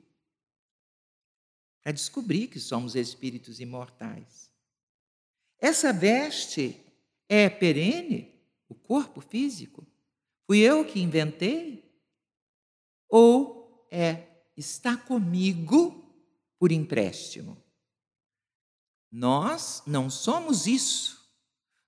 para 1.88 1.92
descobrir 1.94 2.48
que 2.48 2.60
somos 2.60 2.94
espíritos 2.94 3.60
imortais. 3.60 4.47
Essa 5.58 5.92
veste 5.92 6.80
é 7.28 7.48
perene, 7.48 8.34
o 8.68 8.74
corpo 8.74 9.20
físico? 9.20 9.86
Fui 10.46 10.58
eu 10.58 10.84
que 10.84 11.00
inventei? 11.00 11.84
Ou 13.08 13.86
é 13.90 14.26
está 14.56 14.96
comigo 14.96 16.04
por 16.58 16.72
empréstimo? 16.72 17.56
Nós 19.10 19.82
não 19.86 20.10
somos 20.10 20.66
isso. 20.66 21.18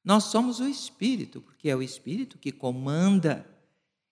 Nós 0.02 0.24
somos 0.24 0.61
o 0.61 0.68
espírito, 0.68 1.40
porque 1.40 1.68
é 1.68 1.76
o 1.76 1.83
espírito 1.83 2.38
que 2.38 2.50
comanda 2.50 3.46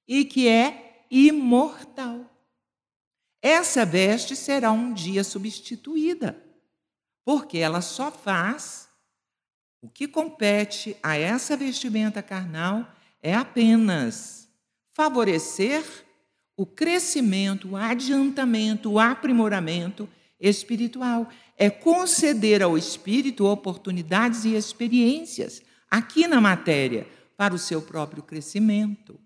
e 0.07 0.25
que 0.25 0.47
é 0.47 1.07
imortal. 1.11 2.29
Essa 3.40 3.87
veste 3.87 4.37
será 4.37 4.73
um 4.73 4.92
dia 4.92 5.25
substituída, 5.25 6.44
porque 7.25 7.59
ela 7.59 7.81
só 7.81 8.11
faz 8.11 8.88
o 9.81 9.88
que 9.88 10.09
compete 10.09 10.97
a 11.03 11.17
essa 11.17 11.57
vestimenta 11.57 12.23
carnal 12.23 12.87
é 13.23 13.35
apenas 13.35 14.49
favorecer 14.93 15.85
o 16.57 16.67
crescimento, 16.67 17.71
o 17.71 17.77
adiantamento, 17.77 18.91
o 18.91 18.99
aprimoramento 18.99 20.09
espiritual. 20.41 21.29
É 21.57 21.71
conceder 21.71 22.62
ao 22.62 22.77
espírito 22.77 23.47
oportunidades 23.47 24.45
e 24.45 24.55
experiências 24.55 25.62
aqui 25.91 26.27
na 26.27 26.41
matéria 26.41 27.07
para 27.37 27.55
o 27.55 27.59
seu 27.59 27.81
próprio 27.81 28.23
crescimento. 28.23 29.19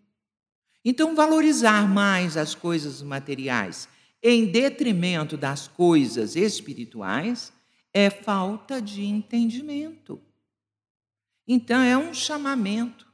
Então, 0.85 1.15
valorizar 1.15 1.88
mais 1.88 2.37
as 2.37 2.55
coisas 2.55 3.01
materiais 3.01 3.88
em 4.23 4.47
detrimento 4.47 5.37
das 5.37 5.67
coisas 5.67 6.37
espirituais, 6.37 7.53
é 7.93 8.09
falta 8.09 8.81
de 8.81 9.05
entendimento. 9.05 10.21
Então, 11.46 11.81
é 11.81 11.96
um 11.96 12.14
chamamento 12.14 13.07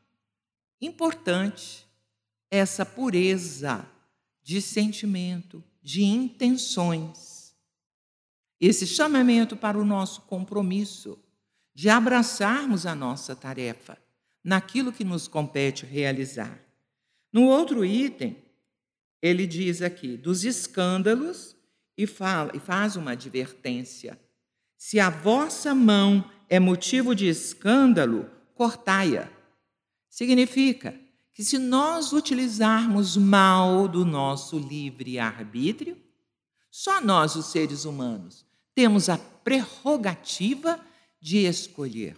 importante 0.81 1.87
essa 2.51 2.85
pureza 2.85 3.87
de 4.43 4.63
sentimento, 4.63 5.63
de 5.83 6.03
intenções. 6.03 7.55
Esse 8.61 8.87
chamamento 8.87 9.57
para 9.57 9.79
o 9.79 9.85
nosso 9.85 10.23
compromisso 10.23 11.19
de 11.75 11.89
abraçarmos 11.89 12.87
a 12.87 12.95
nossa 12.95 13.37
tarefa, 13.37 13.97
naquilo 14.43 14.93
que 14.93 15.05
nos 15.05 15.29
compete 15.29 15.87
realizar. 15.87 16.59
No 17.33 17.45
outro 17.45 17.85
item, 17.85 18.37
ele 19.23 19.47
diz 19.47 19.83
aqui 19.83 20.17
dos 20.17 20.45
escândalos 20.45 21.55
e, 21.97 22.07
fala, 22.07 22.51
e 22.55 22.59
faz 22.59 22.97
uma 22.97 23.13
advertência. 23.13 24.19
Se 24.77 24.99
a 24.99 25.11
vossa 25.11 25.75
mão 25.75 26.29
é 26.49 26.59
motivo 26.59 27.15
de 27.15 27.27
escândalo, 27.27 28.31
cortai-a. 28.55 29.31
Significa 30.09 30.99
que 31.33 31.45
se 31.45 31.59
nós 31.59 32.13
utilizarmos 32.13 33.17
mal 33.17 33.87
do 33.87 34.05
nosso 34.05 34.59
livre 34.59 35.19
arbítrio, 35.19 35.97
só 36.71 37.01
nós, 37.01 37.37
os 37.37 37.47
seres 37.47 37.85
humanos, 37.85 38.45
temos 38.75 39.09
a 39.09 39.19
prerrogativa 39.19 40.81
de 41.21 41.39
escolher, 41.39 42.17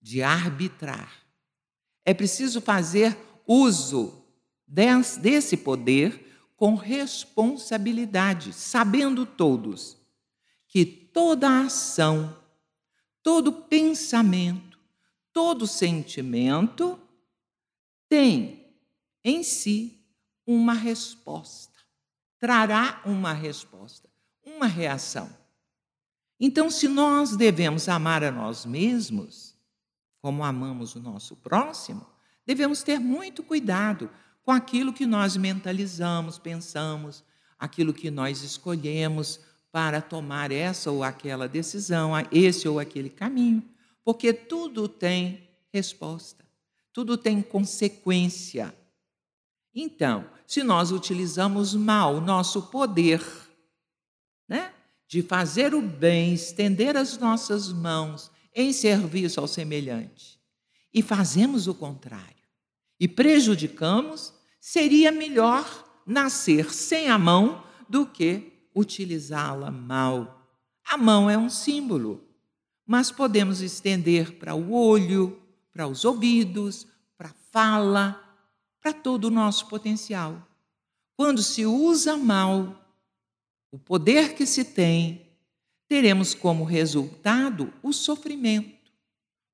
de 0.00 0.22
arbitrar. 0.22 1.12
É 2.04 2.12
preciso 2.12 2.60
fazer 2.60 3.16
uso 3.46 4.24
desse 4.66 5.56
poder 5.56 6.32
com 6.56 6.74
responsabilidade, 6.74 8.52
sabendo 8.52 9.26
todos 9.26 9.96
que 10.68 10.84
toda 10.84 11.64
ação, 11.64 12.41
todo 13.22 13.52
pensamento, 13.52 14.78
todo 15.32 15.66
sentimento 15.66 16.98
tem 18.08 18.76
em 19.24 19.42
si 19.42 20.04
uma 20.46 20.74
resposta, 20.74 21.78
trará 22.38 23.00
uma 23.06 23.32
resposta, 23.32 24.08
uma 24.44 24.66
reação. 24.66 25.30
Então, 26.38 26.68
se 26.68 26.88
nós 26.88 27.36
devemos 27.36 27.88
amar 27.88 28.24
a 28.24 28.30
nós 28.32 28.66
mesmos, 28.66 29.56
como 30.20 30.44
amamos 30.44 30.96
o 30.96 31.00
nosso 31.00 31.36
próximo, 31.36 32.04
devemos 32.44 32.82
ter 32.82 32.98
muito 32.98 33.42
cuidado 33.42 34.10
com 34.42 34.50
aquilo 34.50 34.92
que 34.92 35.06
nós 35.06 35.36
mentalizamos, 35.36 36.38
pensamos, 36.38 37.24
aquilo 37.58 37.94
que 37.94 38.10
nós 38.10 38.42
escolhemos 38.42 39.38
para 39.72 40.02
tomar 40.02 40.52
essa 40.52 40.90
ou 40.90 41.02
aquela 41.02 41.48
decisão, 41.48 42.12
esse 42.30 42.68
ou 42.68 42.78
aquele 42.78 43.08
caminho, 43.08 43.64
porque 44.04 44.32
tudo 44.34 44.86
tem 44.86 45.48
resposta, 45.72 46.44
tudo 46.92 47.16
tem 47.16 47.40
consequência. 47.40 48.74
Então, 49.74 50.26
se 50.46 50.62
nós 50.62 50.92
utilizamos 50.92 51.74
mal 51.74 52.16
o 52.16 52.20
nosso 52.20 52.64
poder, 52.64 53.24
né, 54.46 54.74
de 55.08 55.22
fazer 55.22 55.74
o 55.74 55.80
bem, 55.80 56.34
estender 56.34 56.94
as 56.94 57.16
nossas 57.16 57.72
mãos 57.72 58.30
em 58.54 58.72
serviço 58.74 59.40
ao 59.40 59.48
semelhante, 59.48 60.38
e 60.92 61.00
fazemos 61.00 61.66
o 61.66 61.74
contrário, 61.74 62.42
e 63.00 63.08
prejudicamos, 63.08 64.34
seria 64.60 65.10
melhor 65.10 65.66
nascer 66.06 66.72
sem 66.74 67.08
a 67.08 67.16
mão 67.16 67.64
do 67.88 68.04
que 68.04 68.51
utilizá-la 68.74 69.70
mal. 69.70 70.48
A 70.84 70.96
mão 70.96 71.28
é 71.28 71.36
um 71.36 71.48
símbolo, 71.48 72.22
mas 72.86 73.10
podemos 73.10 73.60
estender 73.60 74.38
para 74.38 74.54
o 74.54 74.72
olho, 74.72 75.40
para 75.72 75.86
os 75.86 76.04
ouvidos, 76.04 76.86
para 77.16 77.28
a 77.28 77.34
fala, 77.50 78.22
para 78.80 78.92
todo 78.92 79.26
o 79.26 79.30
nosso 79.30 79.68
potencial. 79.68 80.46
Quando 81.16 81.42
se 81.42 81.64
usa 81.64 82.16
mal 82.16 82.78
o 83.70 83.78
poder 83.78 84.34
que 84.34 84.44
se 84.44 84.64
tem, 84.64 85.32
teremos 85.88 86.34
como 86.34 86.64
resultado 86.64 87.72
o 87.82 87.92
sofrimento, 87.92 88.92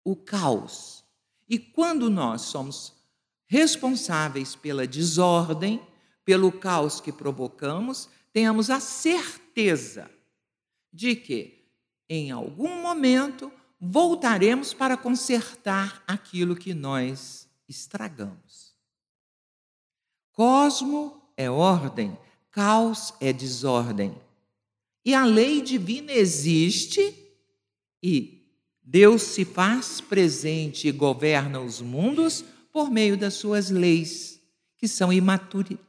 o 0.05 0.17
caos. 0.17 1.05
E 1.49 1.59
quando 1.59 2.09
nós 2.09 2.43
somos 2.43 2.95
responsáveis 3.47 4.55
pela 4.55 4.87
desordem, 4.87 5.81
pelo 6.25 6.53
caos 6.53 7.01
que 7.01 7.11
provocamos, 7.11 8.09
tenhamos 8.39 8.71
a 8.71 8.79
certeza 8.79 10.09
de 10.93 11.17
que, 11.17 11.65
em 12.09 12.31
algum 12.31 12.81
momento, 12.81 13.51
voltaremos 13.81 14.73
para 14.73 14.97
consertar 14.97 16.05
aquilo 16.07 16.55
que 16.55 16.73
nós 16.73 17.49
estragamos. 17.69 18.77
Cosmo 20.31 21.21
é 21.37 21.51
ordem, 21.51 22.17
caos 22.53 23.13
é 23.21 23.33
desordem. 23.33 24.17
E 25.05 25.15
a 25.15 25.25
lei 25.25 25.61
divina 25.61 26.13
existe 26.13 27.13
e 28.01 28.47
Deus 28.81 29.23
se 29.23 29.45
faz 29.45 30.01
presente 30.01 30.87
e 30.87 30.93
governa 30.93 31.59
os 31.59 31.81
mundos 31.81 32.45
por 32.73 32.89
meio 32.89 33.17
das 33.17 33.35
suas 33.35 33.69
leis, 33.69 34.41
que 34.77 34.87
são 34.87 35.11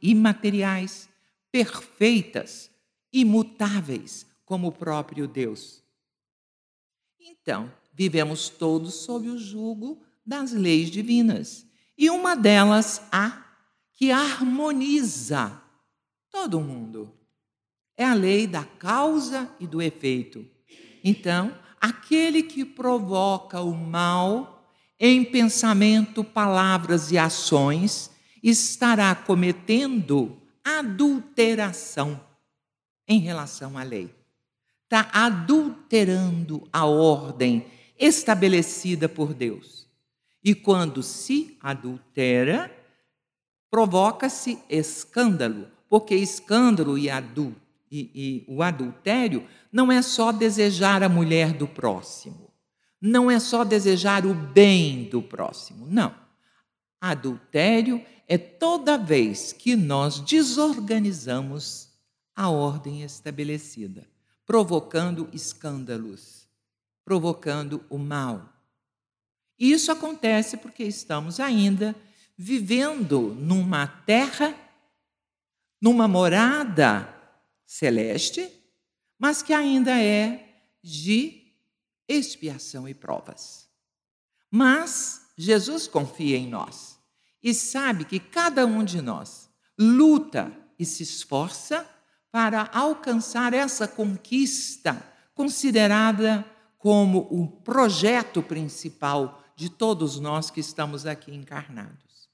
imateriais, 0.01 1.09
perfeitas, 1.51 2.69
imutáveis, 3.11 4.25
como 4.45 4.67
o 4.67 4.71
próprio 4.71 5.27
Deus. 5.27 5.83
Então, 7.19 7.71
vivemos 7.93 8.49
todos 8.49 8.93
sob 8.95 9.29
o 9.29 9.37
jugo 9.37 10.01
das 10.25 10.51
leis 10.51 10.89
divinas. 10.89 11.65
E 11.97 12.09
uma 12.09 12.35
delas 12.35 13.01
há 13.11 13.45
que 13.93 14.11
harmoniza 14.11 15.61
todo 16.31 16.61
mundo. 16.61 17.13
É 17.97 18.05
a 18.05 18.13
lei 18.13 18.47
da 18.47 18.63
causa 18.63 19.53
e 19.59 19.67
do 19.67 19.81
efeito. 19.81 20.47
Então, 21.03 21.53
aquele 21.81 22.43
que 22.43 22.63
provoca 22.63 23.59
o 23.59 23.75
mal 23.75 24.65
em 24.99 25.23
pensamento, 25.23 26.23
palavras 26.23 27.11
e 27.11 27.17
ações, 27.17 28.09
estará 28.41 29.13
cometendo 29.13 30.38
adulteração 30.77 32.19
em 33.07 33.19
relação 33.19 33.77
à 33.77 33.83
lei. 33.83 34.13
Está 34.83 35.09
adulterando 35.11 36.67
a 36.71 36.85
ordem 36.85 37.65
estabelecida 37.97 39.09
por 39.09 39.33
Deus. 39.33 39.87
E 40.43 40.53
quando 40.53 41.01
se 41.01 41.57
adultera, 41.59 42.71
provoca-se 43.69 44.59
escândalo, 44.69 45.67
porque 45.89 46.15
escândalo 46.15 46.97
e, 46.97 47.09
e, 47.09 47.21
e 47.91 48.45
o 48.47 48.61
adultério 48.61 49.45
não 49.71 49.91
é 49.91 50.01
só 50.01 50.31
desejar 50.31 51.03
a 51.03 51.09
mulher 51.09 51.53
do 51.53 51.67
próximo 51.67 52.49
não 53.01 53.31
é 53.31 53.39
só 53.39 53.63
desejar 53.63 54.25
o 54.25 54.33
bem 54.33 55.05
do 55.05 55.21
próximo, 55.21 55.87
não. 55.89 56.13
Adultério 57.01 58.05
é 58.27 58.37
toda 58.37 58.97
vez 58.97 59.53
que 59.53 59.75
nós 59.75 60.19
desorganizamos 60.19 61.89
a 62.35 62.49
ordem 62.49 63.03
estabelecida, 63.03 64.07
provocando 64.45 65.29
escândalos, 65.33 66.47
provocando 67.03 67.83
o 67.89 67.97
mal. 67.97 68.53
E 69.57 69.71
isso 69.71 69.91
acontece 69.91 70.57
porque 70.57 70.83
estamos 70.83 71.39
ainda 71.39 71.95
vivendo 72.37 73.33
numa 73.33 73.85
terra, 73.85 74.55
numa 75.81 76.07
morada 76.07 77.13
celeste, 77.65 78.49
mas 79.17 79.41
que 79.41 79.53
ainda 79.53 80.01
é 80.01 80.63
de 80.81 81.51
expiação 82.07 82.87
e 82.87 82.93
provas. 82.93 83.67
Mas 84.49 85.18
Jesus 85.41 85.87
confia 85.87 86.35
em 86.35 86.49
nós 86.49 86.99
e 87.41 87.53
sabe 87.53 88.03
que 88.03 88.19
cada 88.19 88.65
um 88.65 88.83
de 88.83 89.01
nós 89.01 89.49
luta 89.79 90.51
e 90.77 90.85
se 90.85 91.01
esforça 91.01 91.89
para 92.29 92.69
alcançar 92.73 93.53
essa 93.53 93.87
conquista 93.87 95.01
considerada 95.33 96.45
como 96.77 97.25
o 97.31 97.47
projeto 97.47 98.43
principal 98.43 99.41
de 99.55 99.69
todos 99.69 100.19
nós 100.19 100.51
que 100.51 100.59
estamos 100.59 101.05
aqui 101.05 101.33
encarnados, 101.33 102.29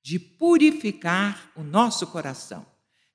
de 0.00 0.20
purificar 0.20 1.50
o 1.56 1.64
nosso 1.64 2.06
coração, 2.06 2.64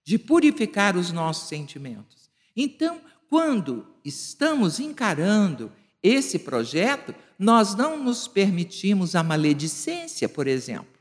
de 0.03 0.19
purificar 0.19 0.97
os 0.97 1.13
nossos 1.13 1.47
sentimentos. 1.47 2.29
Então, 2.53 2.99
quando 3.29 3.87
estamos 4.03 4.81
encarando 4.81 5.71
esse 6.01 6.39
projeto, 6.39 7.13
nós 7.37 7.75
não 7.75 8.01
nos 8.01 8.27
permitimos 8.27 9.15
a 9.15 9.23
maledicência, 9.23 10.29
por 10.29 10.47
exemplo. 10.47 10.99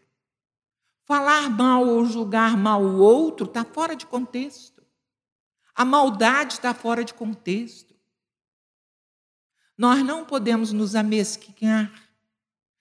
Falar 1.04 1.48
mal 1.48 1.87
ou 1.87 2.04
julgar 2.04 2.56
mal 2.56 2.82
o 2.82 2.98
outro 2.98 3.46
está 3.46 3.64
fora 3.64 3.96
de 3.96 4.04
contexto. 4.04 4.82
A 5.74 5.84
maldade 5.84 6.54
está 6.54 6.74
fora 6.74 7.04
de 7.04 7.14
contexto. 7.14 7.94
Nós 9.76 10.04
não 10.04 10.24
podemos 10.24 10.72
nos 10.72 10.94
amesquinhar. 10.94 11.92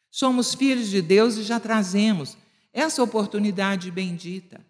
Somos 0.10 0.56
filhos 0.56 0.90
de 0.90 1.02
Deus 1.02 1.38
e 1.38 1.44
já 1.44 1.60
trazemos 1.60 2.36
essa 2.74 3.04
oportunidade 3.04 3.92
bendita 3.92 4.66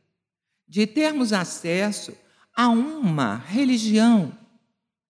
de 0.67 0.85
termos 0.85 1.31
acesso 1.31 2.15
a 2.53 2.67
uma 2.67 3.37
religião, 3.37 4.37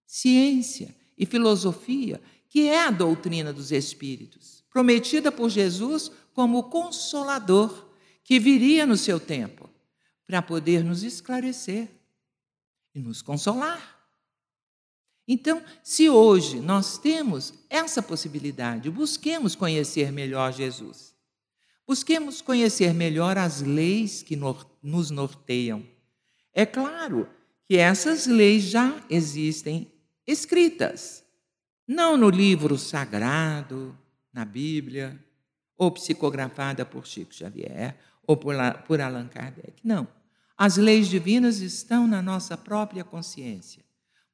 ciência, 0.06 0.96
e 1.18 1.26
filosofia, 1.26 2.22
que 2.48 2.68
é 2.68 2.86
a 2.86 2.92
doutrina 2.92 3.52
dos 3.52 3.72
espíritos, 3.72 4.64
prometida 4.70 5.32
por 5.32 5.50
Jesus 5.50 6.12
como 6.34 6.60
o 6.60 6.64
consolador 6.64 7.88
que 8.24 8.40
viria 8.40 8.86
no 8.86 8.96
seu 8.96 9.20
tempo 9.20 9.70
para 10.26 10.42
poder 10.42 10.84
nos 10.84 11.04
esclarecer 11.04 11.90
e 12.94 13.00
nos 13.00 13.22
consolar. 13.22 13.98
Então, 15.28 15.62
se 15.84 16.10
hoje 16.10 16.60
nós 16.60 16.98
temos 16.98 17.54
essa 17.70 18.02
possibilidade, 18.02 18.90
busquemos 18.90 19.56
conhecer 19.56 20.12
melhor 20.12 20.54
Jesus. 20.54 21.14
Busquemos 21.86 22.42
conhecer 22.42 22.94
melhor 22.94 23.38
as 23.38 23.62
leis 23.62 24.22
que 24.22 24.38
nos 24.82 25.10
norteiam. 25.10 25.86
É 26.54 26.66
claro 26.66 27.30
que 27.66 27.78
essas 27.78 28.26
leis 28.26 28.64
já 28.64 29.04
existem 29.10 29.92
escritas, 30.28 31.24
não 31.88 32.18
no 32.18 32.30
livro 32.30 32.78
sagrado, 32.78 33.98
na 34.34 34.44
Bíblia, 34.44 35.18
ou 35.78 35.90
psicografada 35.92 36.86
por 36.86 37.08
Chico 37.08 37.34
Xavier, 37.34 37.98
ou 38.26 38.36
por, 38.36 38.56
por 38.86 39.00
Allan 39.00 39.28
Kardec. 39.28 39.80
Não. 39.84 40.08
As 40.58 40.76
leis 40.76 41.08
divinas 41.08 41.60
estão 41.60 42.06
na 42.08 42.22
nossa 42.22 42.58
própria 42.58 43.04
consciência. 43.04 43.84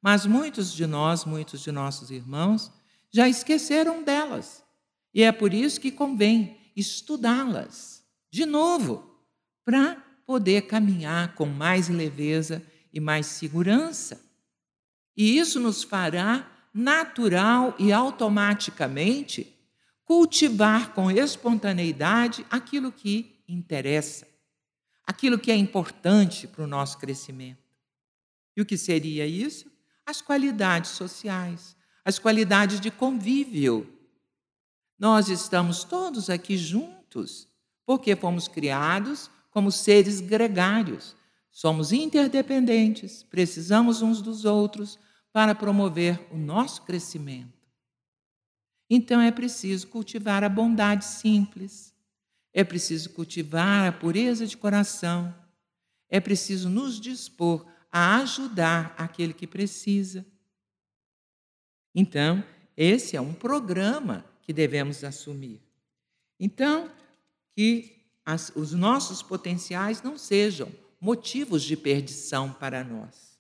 Mas 0.02 0.26
muitos 0.26 0.74
de 0.74 0.88
nós, 0.88 1.26
muitos 1.26 1.62
de 1.62 1.72
nossos 1.72 2.10
irmãos, 2.10 2.72
já 3.12 3.30
esqueceram 3.30 4.04
delas. 4.04 4.64
E 5.14 5.22
é 5.22 5.32
por 5.32 5.54
isso 5.54 5.80
que 5.80 5.92
convém 5.92 6.58
estudá-las 6.76 8.04
de 8.34 8.48
novo, 8.48 9.22
para 9.64 9.96
poder 10.26 10.64
caminhar 10.64 11.36
com 11.36 11.46
mais 11.46 11.88
leveza 11.88 12.64
e 12.92 13.00
mais 13.00 13.28
segurança. 13.28 14.20
E 15.16 15.38
isso 15.38 15.60
nos 15.60 15.84
fará 15.84 16.48
natural 16.74 17.76
e 17.78 17.92
automaticamente 17.92 19.54
cultivar 20.06 20.94
com 20.94 21.10
espontaneidade 21.10 22.46
aquilo 22.50 22.92
que 22.92 23.42
interessa, 23.48 24.28
aquilo 25.06 25.40
que 25.40 25.52
é 25.52 25.56
importante 25.56 26.48
para 26.48 26.64
o 26.64 26.68
nosso 26.68 26.98
crescimento. 26.98 27.64
E 28.56 28.62
o 28.62 28.66
que 28.66 28.78
seria 28.78 29.26
isso? 29.26 29.72
As 30.06 30.22
qualidades 30.22 30.92
sociais, 30.92 31.76
as 32.04 32.20
qualidades 32.20 32.80
de 32.80 32.92
convívio. 32.92 33.88
Nós 35.00 35.30
estamos 35.30 35.84
todos 35.84 36.30
aqui 36.30 36.58
juntos 36.58 37.48
porque 37.86 38.16
fomos 38.16 38.48
criados 38.48 39.30
como 39.52 39.72
seres 39.72 40.20
gregários. 40.20 41.16
Somos 41.54 41.92
interdependentes, 41.92 43.22
precisamos 43.22 44.02
uns 44.02 44.24
dos 44.24 44.44
outros 44.44 44.98
para 45.32 45.54
promover 45.54 46.20
o 46.32 46.36
nosso 46.36 46.82
crescimento. 46.82 47.70
Então 48.90 49.22
é 49.22 49.32
preciso 49.32 49.88
cultivar 49.88 50.44
a 50.44 50.50
bondade 50.50 51.06
simples, 51.06 51.94
é 52.52 52.64
preciso 52.64 53.12
cultivar 53.12 53.88
a 53.88 53.92
pureza 53.92 54.48
de 54.48 54.58
coração, 54.58 55.34
é 56.10 56.20
preciso 56.20 56.70
nos 56.70 57.00
dispor 57.00 57.64
a 57.92 58.18
ajudar 58.18 58.96
aquele 58.98 59.32
que 59.32 59.46
precisa. 59.46 60.26
Então, 61.94 62.44
esse 62.76 63.16
é 63.16 63.22
um 63.22 63.34
programa 63.34 64.26
que 64.42 64.52
devemos 64.52 65.04
assumir. 65.04 65.62
Então, 66.40 66.90
que 67.56 67.96
as, 68.26 68.52
os 68.56 68.74
nossos 68.74 69.22
potenciais 69.22 70.02
não 70.02 70.18
sejam 70.18 70.72
motivos 71.04 71.64
de 71.64 71.76
perdição 71.76 72.54
para 72.54 72.82
nós, 72.82 73.38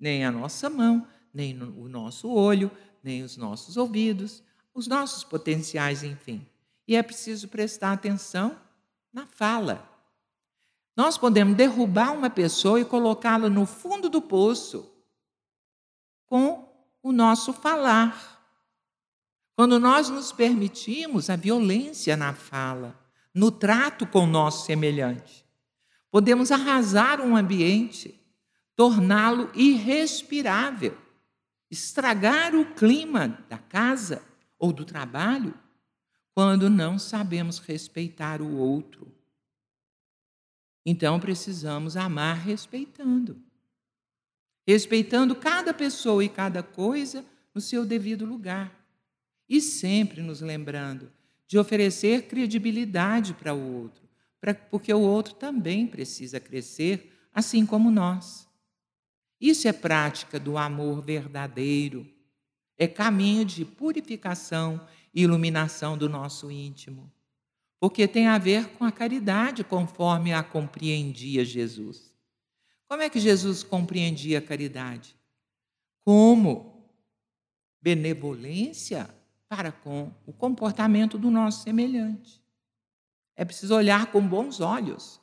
nem 0.00 0.24
a 0.24 0.32
nossa 0.32 0.68
mão, 0.68 1.06
nem 1.32 1.56
o 1.62 1.88
nosso 1.88 2.28
olho, 2.28 2.68
nem 3.04 3.22
os 3.22 3.36
nossos 3.36 3.76
ouvidos, 3.76 4.42
os 4.74 4.88
nossos 4.88 5.22
potenciais, 5.22 6.02
enfim. 6.02 6.44
E 6.88 6.96
é 6.96 7.02
preciso 7.04 7.46
prestar 7.46 7.92
atenção 7.92 8.58
na 9.12 9.26
fala. 9.26 9.88
Nós 10.96 11.16
podemos 11.16 11.56
derrubar 11.56 12.12
uma 12.12 12.28
pessoa 12.28 12.80
e 12.80 12.84
colocá-la 12.84 13.48
no 13.48 13.64
fundo 13.64 14.08
do 14.08 14.20
poço 14.20 14.92
com 16.26 16.68
o 17.00 17.12
nosso 17.12 17.52
falar. 17.52 18.44
Quando 19.54 19.78
nós 19.78 20.08
nos 20.08 20.32
permitimos 20.32 21.30
a 21.30 21.36
violência 21.36 22.16
na 22.16 22.34
fala, 22.34 22.98
no 23.32 23.52
trato 23.52 24.04
com 24.04 24.24
o 24.24 24.26
nosso 24.26 24.66
semelhante, 24.66 25.43
podemos 26.14 26.52
arrasar 26.52 27.20
um 27.20 27.36
ambiente, 27.36 28.14
torná-lo 28.76 29.50
irrespirável, 29.52 30.96
estragar 31.68 32.54
o 32.54 32.72
clima 32.72 33.44
da 33.48 33.58
casa 33.58 34.24
ou 34.56 34.72
do 34.72 34.84
trabalho, 34.84 35.52
quando 36.32 36.70
não 36.70 37.00
sabemos 37.00 37.58
respeitar 37.58 38.40
o 38.40 38.56
outro. 38.56 39.12
Então 40.86 41.18
precisamos 41.18 41.96
amar 41.96 42.36
respeitando. 42.36 43.42
Respeitando 44.64 45.34
cada 45.34 45.74
pessoa 45.74 46.24
e 46.24 46.28
cada 46.28 46.62
coisa 46.62 47.26
no 47.52 47.60
seu 47.60 47.84
devido 47.84 48.24
lugar. 48.24 48.72
E 49.48 49.60
sempre 49.60 50.22
nos 50.22 50.40
lembrando 50.40 51.10
de 51.48 51.58
oferecer 51.58 52.28
credibilidade 52.28 53.34
para 53.34 53.52
o 53.52 53.82
outro, 53.82 54.03
porque 54.52 54.92
o 54.92 55.00
outro 55.00 55.34
também 55.34 55.86
precisa 55.86 56.38
crescer, 56.38 57.10
assim 57.32 57.64
como 57.64 57.90
nós. 57.90 58.46
Isso 59.40 59.66
é 59.66 59.72
prática 59.72 60.38
do 60.38 60.58
amor 60.58 61.00
verdadeiro, 61.00 62.06
é 62.76 62.86
caminho 62.86 63.44
de 63.44 63.64
purificação 63.64 64.86
e 65.14 65.22
iluminação 65.22 65.96
do 65.96 66.08
nosso 66.08 66.50
íntimo, 66.50 67.10
porque 67.80 68.06
tem 68.06 68.26
a 68.26 68.36
ver 68.36 68.68
com 68.70 68.84
a 68.84 68.92
caridade 68.92 69.64
conforme 69.64 70.32
a 70.32 70.42
compreendia 70.42 71.44
Jesus. 71.44 72.12
Como 72.86 73.02
é 73.02 73.08
que 73.08 73.20
Jesus 73.20 73.62
compreendia 73.62 74.38
a 74.38 74.42
caridade? 74.42 75.16
Como 76.04 76.90
benevolência 77.80 79.08
para 79.48 79.70
com 79.70 80.12
o 80.26 80.32
comportamento 80.32 81.16
do 81.16 81.30
nosso 81.30 81.62
semelhante. 81.62 82.43
É 83.36 83.44
preciso 83.44 83.74
olhar 83.74 84.10
com 84.12 84.26
bons 84.26 84.60
olhos. 84.60 85.20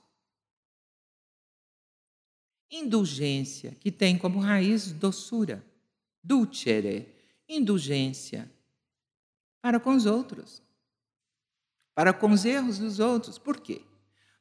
Indulgência, 2.69 3.71
que 3.75 3.91
tem 3.91 4.17
como 4.17 4.39
raiz 4.39 4.91
doçura, 4.91 5.65
dulcere, 6.23 7.13
indulgência 7.47 8.49
para 9.61 9.79
com 9.79 9.93
os 9.93 10.05
outros, 10.05 10.63
para 11.93 12.13
com 12.13 12.31
os 12.31 12.45
erros 12.45 12.79
dos 12.79 12.99
outros. 12.99 13.37
Por 13.37 13.59
quê? 13.59 13.81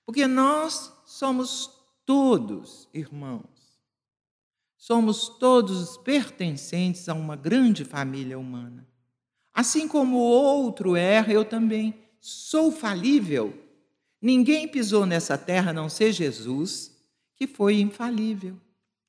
Porque 0.07 0.27
nós 0.27 0.93
somos 1.05 1.71
todos 2.05 2.89
irmãos. 2.93 3.61
Somos 4.77 5.29
todos 5.29 5.99
pertencentes 5.99 7.09
a 7.09 7.15
uma 7.15 7.37
grande 7.37 7.85
família 7.85 8.39
humana. 8.39 8.89
Assim 9.53 9.87
como 9.87 10.17
o 10.17 10.21
outro 10.21 10.97
erra, 10.97 11.33
eu 11.33 11.45
também 11.45 12.10
sou 12.21 12.71
falível. 12.71 13.53
Ninguém 14.21 14.69
pisou 14.69 15.07
nessa 15.07 15.39
terra 15.39 15.71
a 15.71 15.75
não 15.75 15.89
ser 15.89 16.13
Jesus, 16.13 16.95
que 17.35 17.47
foi 17.47 17.81
infalível, 17.81 18.61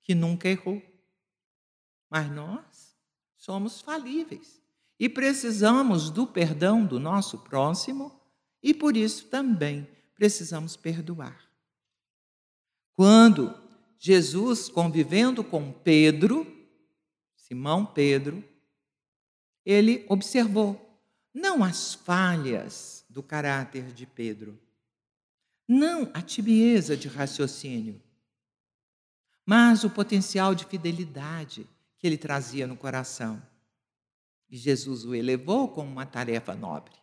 que 0.02 0.16
nunca 0.16 0.48
errou. 0.48 0.82
Mas 2.10 2.32
nós 2.32 2.96
somos 3.36 3.82
falíveis 3.82 4.62
e 5.00 5.10
precisamos 5.10 6.10
do 6.10 6.26
perdão 6.26 6.86
do 6.86 7.00
nosso 7.00 7.40
próximo 7.40 8.20
e 8.62 8.74
por 8.74 8.96
isso 8.96 9.28
também 9.28 9.88
precisamos 10.16 10.76
perdoar. 10.76 11.50
Quando 12.94 13.54
Jesus, 13.98 14.70
convivendo 14.70 15.44
com 15.44 15.72
Pedro, 15.72 16.46
Simão 17.36 17.86
Pedro, 17.86 18.44
ele 19.66 20.06
observou 20.08 21.00
não 21.34 21.64
as 21.64 21.94
falhas 21.94 23.01
do 23.12 23.22
caráter 23.22 23.92
de 23.92 24.06
Pedro, 24.06 24.58
não 25.68 26.10
a 26.14 26.22
tibieza 26.22 26.96
de 26.96 27.08
raciocínio, 27.08 28.02
mas 29.46 29.84
o 29.84 29.90
potencial 29.90 30.56
de 30.56 30.66
fidelidade 30.66 31.68
que 31.98 32.08
ele 32.08 32.18
trazia 32.18 32.66
no 32.66 32.76
coração. 32.76 33.42
E 34.50 34.58
Jesus 34.58 35.06
o 35.06 35.14
elevou 35.14 35.68
como 35.68 35.90
uma 35.90 36.06
tarefa 36.06 36.56
nobre. 36.56 36.94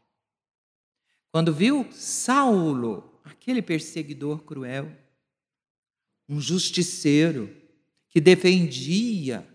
Quando 1.30 1.52
viu 1.52 1.86
Saulo, 1.92 3.20
aquele 3.24 3.62
perseguidor 3.62 4.42
cruel, 4.44 4.90
um 6.28 6.40
justiceiro 6.40 7.54
que 8.08 8.20
defendia 8.20 9.46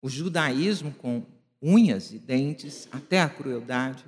o 0.00 0.08
judaísmo 0.08 0.92
com 0.94 1.26
unhas 1.60 2.12
e 2.12 2.18
dentes, 2.18 2.88
até 2.92 3.20
a 3.20 3.28
crueldade. 3.28 4.04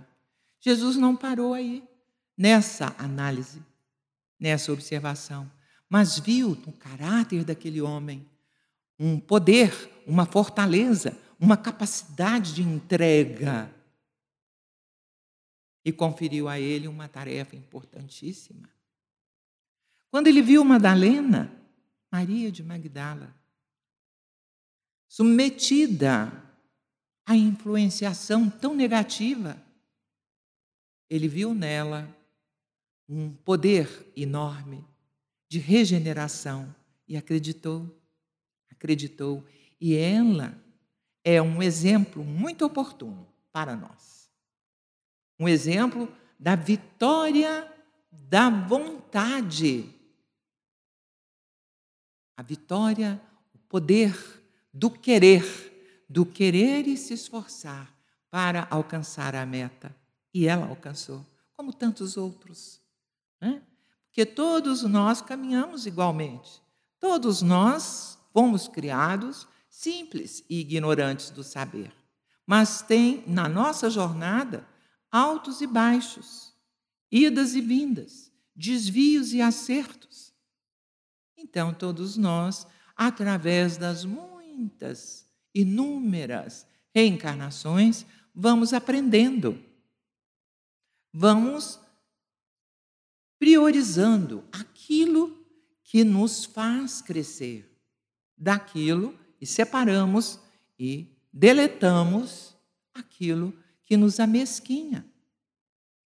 Jesus 0.60 0.96
não 0.96 1.16
parou 1.16 1.54
aí 1.54 1.82
nessa 2.36 2.94
análise, 2.98 3.62
nessa 4.38 4.72
observação, 4.72 5.50
mas 5.88 6.18
viu 6.18 6.50
no 6.66 6.72
caráter 6.72 7.44
daquele 7.44 7.80
homem 7.80 8.28
um 8.98 9.18
poder, 9.18 9.72
uma 10.06 10.26
fortaleza, 10.26 11.16
uma 11.38 11.56
capacidade 11.56 12.54
de 12.54 12.62
entrega. 12.62 13.72
e 15.84 15.92
conferiu 15.92 16.48
a 16.48 16.60
ele 16.60 16.86
uma 16.86 17.08
tarefa 17.08 17.56
importantíssima. 17.56 18.68
Quando 20.10 20.26
ele 20.26 20.42
viu 20.42 20.62
Madalena, 20.62 21.50
Maria 22.12 22.52
de 22.52 22.62
Magdala, 22.62 23.34
submetida 25.08 26.30
à 27.24 27.34
influenciação 27.34 28.50
tão 28.50 28.74
negativa, 28.74 29.56
ele 31.08 31.28
viu 31.28 31.54
nela 31.54 32.14
um 33.08 33.32
poder 33.32 33.88
enorme 34.16 34.84
de 35.48 35.58
regeneração 35.58 36.74
e 37.06 37.16
acreditou, 37.16 37.98
acreditou, 38.70 39.44
e 39.80 39.96
ela 39.96 40.54
é 41.24 41.40
um 41.40 41.62
exemplo 41.62 42.22
muito 42.22 42.64
oportuno 42.64 43.26
para 43.50 43.74
nós. 43.74 44.30
Um 45.38 45.48
exemplo 45.48 46.12
da 46.38 46.54
vitória 46.54 47.72
da 48.10 48.50
vontade. 48.50 49.88
A 52.36 52.42
vitória, 52.42 53.20
o 53.54 53.58
poder 53.58 54.14
do 54.72 54.90
querer, 54.90 56.04
do 56.08 56.26
querer 56.26 56.86
e 56.86 56.96
se 56.96 57.14
esforçar 57.14 57.92
para 58.30 58.66
alcançar 58.70 59.34
a 59.34 59.46
meta. 59.46 59.94
E 60.32 60.46
ela 60.46 60.66
alcançou, 60.66 61.24
como 61.56 61.72
tantos 61.72 62.16
outros. 62.16 62.80
Né? 63.40 63.62
Porque 64.06 64.26
todos 64.26 64.82
nós 64.82 65.20
caminhamos 65.20 65.86
igualmente. 65.86 66.60
Todos 67.00 67.42
nós 67.42 68.18
fomos 68.32 68.68
criados 68.68 69.46
simples 69.68 70.44
e 70.48 70.60
ignorantes 70.60 71.30
do 71.30 71.44
saber. 71.44 71.92
Mas 72.46 72.82
tem 72.82 73.22
na 73.26 73.48
nossa 73.48 73.88
jornada 73.88 74.66
altos 75.10 75.60
e 75.60 75.66
baixos, 75.66 76.52
idas 77.10 77.54
e 77.54 77.60
vindas, 77.60 78.32
desvios 78.54 79.32
e 79.32 79.40
acertos. 79.40 80.32
Então, 81.36 81.72
todos 81.72 82.16
nós, 82.16 82.66
através 82.96 83.76
das 83.76 84.04
muitas, 84.04 85.26
inúmeras 85.54 86.66
reencarnações, 86.94 88.04
vamos 88.34 88.72
aprendendo, 88.72 89.62
vamos 91.12 91.80
priorizando 93.38 94.44
aquilo 94.52 95.36
que 95.82 96.04
nos 96.04 96.44
faz 96.44 97.00
crescer, 97.00 97.70
daquilo 98.36 99.18
e 99.40 99.46
separamos 99.46 100.38
e 100.78 101.06
deletamos 101.32 102.56
aquilo 102.92 103.54
que 103.84 103.96
nos 103.96 104.20
amesquinha. 104.20 105.06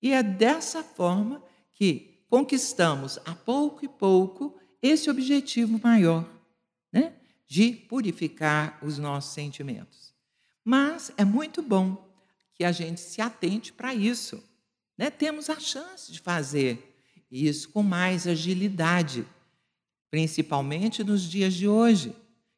E 0.02 0.12
é 0.12 0.24
dessa 0.24 0.84
forma 0.84 1.44
que 1.74 2.24
conquistamos 2.30 3.20
a 3.26 3.36
pouco 3.36 3.86
e 3.86 3.88
pouco 3.88 4.60
esse 4.82 5.10
objetivo 5.10 5.80
maior, 5.84 6.28
né? 6.92 7.16
de 7.48 7.72
purificar 7.72 8.78
os 8.84 8.98
nossos 8.98 9.34
sentimentos. 9.34 10.14
Mas 10.64 11.12
é 11.18 11.24
muito 11.24 11.62
bom 11.62 12.06
que 12.54 12.64
a 12.64 12.72
gente 12.72 13.00
se 13.00 13.22
atente 13.22 13.72
para 13.72 13.94
isso. 13.94 14.44
Né? 14.98 15.10
Temos 15.10 15.50
a 15.50 15.60
chance 15.60 16.12
de 16.12 16.20
fazer 16.20 16.96
isso 17.30 17.70
com 17.70 17.84
mais 17.84 18.26
agilidade, 18.26 19.26
principalmente 20.10 21.04
nos 21.04 21.24
dias 21.24 21.54
de 21.54 21.68
hoje, 21.68 22.16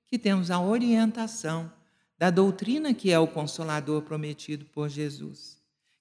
que 0.08 0.17
temos 0.17 0.49
a 0.49 0.60
orientação 0.62 1.71
da 2.17 2.30
doutrina 2.30 2.93
que 2.93 3.12
é 3.12 3.19
o 3.19 3.28
consolador 3.28 4.02
prometido 4.02 4.65
por 4.65 4.89
Jesus, 4.89 5.58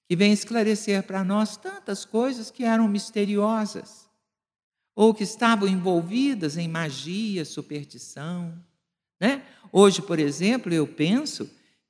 que 0.07 0.15
vem 0.15 0.31
esclarecer 0.31 1.03
para 1.03 1.23
nós 1.23 1.57
tantas 1.57 2.05
coisas 2.05 2.51
que 2.51 2.63
eram 2.63 2.87
misteriosas 2.87 4.09
ou 4.95 5.13
que 5.13 5.23
estavam 5.23 5.67
envolvidas 5.67 6.57
em 6.57 6.67
magia, 6.67 7.45
superstição. 7.45 8.53
Né? 9.19 9.45
Hoje, 9.71 10.01
por 10.01 10.19
exemplo, 10.19 10.73
eu 10.73 10.85
penso 10.85 11.49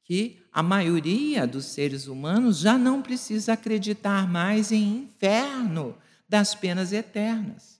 que 0.10 0.42
a 0.52 0.64
maioria 0.64 1.46
dos 1.46 1.66
seres 1.66 2.08
humanos 2.08 2.58
já 2.58 2.80
não 2.80 3.00
precisa 3.00 3.54
acreditar 3.54 4.28
mais 4.28 4.72
em 4.72 5.04
inferno, 5.04 5.96
das 6.28 6.56
penas 6.56 6.92
eternas. 6.92 7.80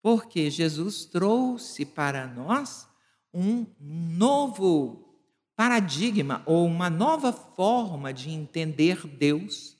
Porque 0.00 0.48
Jesus 0.48 1.04
trouxe 1.04 1.84
para 1.84 2.24
nós 2.28 2.86
um 3.34 3.66
novo 3.80 5.18
paradigma 5.56 6.40
ou 6.46 6.64
uma 6.64 6.88
nova 6.88 7.32
forma 7.32 8.14
de 8.14 8.30
entender 8.30 9.04
Deus. 9.04 9.76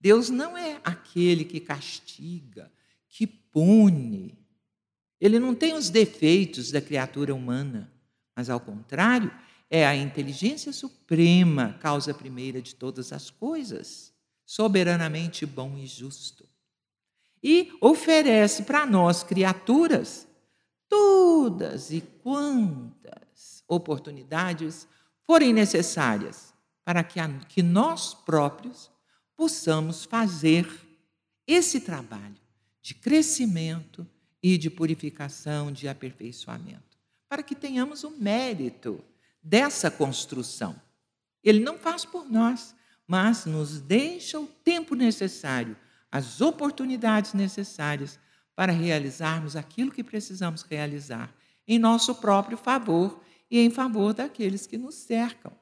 Deus 0.00 0.28
não 0.28 0.58
é 0.58 0.80
aquele 0.82 1.44
que 1.44 1.60
castiga, 1.60 2.68
que 3.08 3.28
pune. 3.28 4.36
Ele 5.20 5.38
não 5.38 5.54
tem 5.54 5.74
os 5.74 5.88
defeitos 5.88 6.72
da 6.72 6.80
criatura 6.80 7.32
humana, 7.32 7.92
mas 8.34 8.50
ao 8.50 8.58
contrário, 8.58 9.30
é 9.70 9.86
a 9.86 9.94
inteligência 9.94 10.72
suprema, 10.72 11.78
causa 11.80 12.14
primeira 12.14 12.60
de 12.62 12.74
todas 12.74 13.12
as 13.12 13.30
coisas, 13.30 14.12
soberanamente 14.44 15.44
bom 15.44 15.76
e 15.76 15.86
justo. 15.86 16.48
E 17.42 17.70
oferece 17.80 18.62
para 18.62 18.86
nós, 18.86 19.22
criaturas, 19.22 20.26
todas 20.88 21.92
e 21.92 22.00
quantas 22.22 23.62
oportunidades 23.68 24.88
forem 25.24 25.52
necessárias 25.52 26.54
para 26.84 27.04
que, 27.04 27.20
a, 27.20 27.28
que 27.40 27.62
nós 27.62 28.14
próprios 28.14 28.90
possamos 29.36 30.04
fazer 30.04 30.66
esse 31.46 31.80
trabalho 31.80 32.36
de 32.80 32.94
crescimento 32.94 34.06
e 34.42 34.56
de 34.56 34.70
purificação, 34.70 35.70
de 35.70 35.86
aperfeiçoamento, 35.86 36.98
para 37.28 37.42
que 37.42 37.54
tenhamos 37.54 38.04
o 38.04 38.10
mérito 38.10 39.04
dessa 39.48 39.90
construção. 39.90 40.76
Ele 41.42 41.60
não 41.60 41.78
faz 41.78 42.04
por 42.04 42.30
nós, 42.30 42.74
mas 43.06 43.46
nos 43.46 43.80
deixa 43.80 44.38
o 44.38 44.46
tempo 44.46 44.94
necessário 44.94 45.74
as 46.12 46.40
oportunidades 46.40 47.32
necessárias 47.32 48.18
para 48.54 48.72
realizarmos 48.72 49.56
aquilo 49.56 49.90
que 49.90 50.04
precisamos 50.04 50.62
realizar 50.62 51.32
em 51.66 51.78
nosso 51.78 52.14
próprio 52.14 52.58
favor 52.58 53.22
e 53.50 53.58
em 53.58 53.70
favor 53.70 54.12
daqueles 54.12 54.66
que 54.66 54.76
nos 54.76 54.94
cercam. 54.94 55.52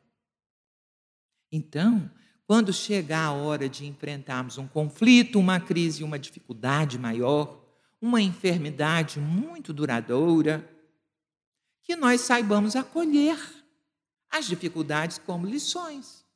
Então, 1.52 2.10
quando 2.44 2.72
chegar 2.72 3.26
a 3.26 3.32
hora 3.32 3.68
de 3.68 3.86
enfrentarmos 3.86 4.58
um 4.58 4.66
conflito, 4.66 5.38
uma 5.38 5.60
crise, 5.60 6.02
uma 6.02 6.18
dificuldade 6.18 6.98
maior, 6.98 7.64
uma 8.00 8.20
enfermidade 8.20 9.20
muito 9.20 9.72
duradoura, 9.72 10.68
que 11.82 11.94
nós 11.94 12.20
saibamos 12.22 12.74
acolher 12.74 13.38
as 14.30 14.46
dificuldades 14.46 15.18
como 15.18 15.46
lições 15.46 16.26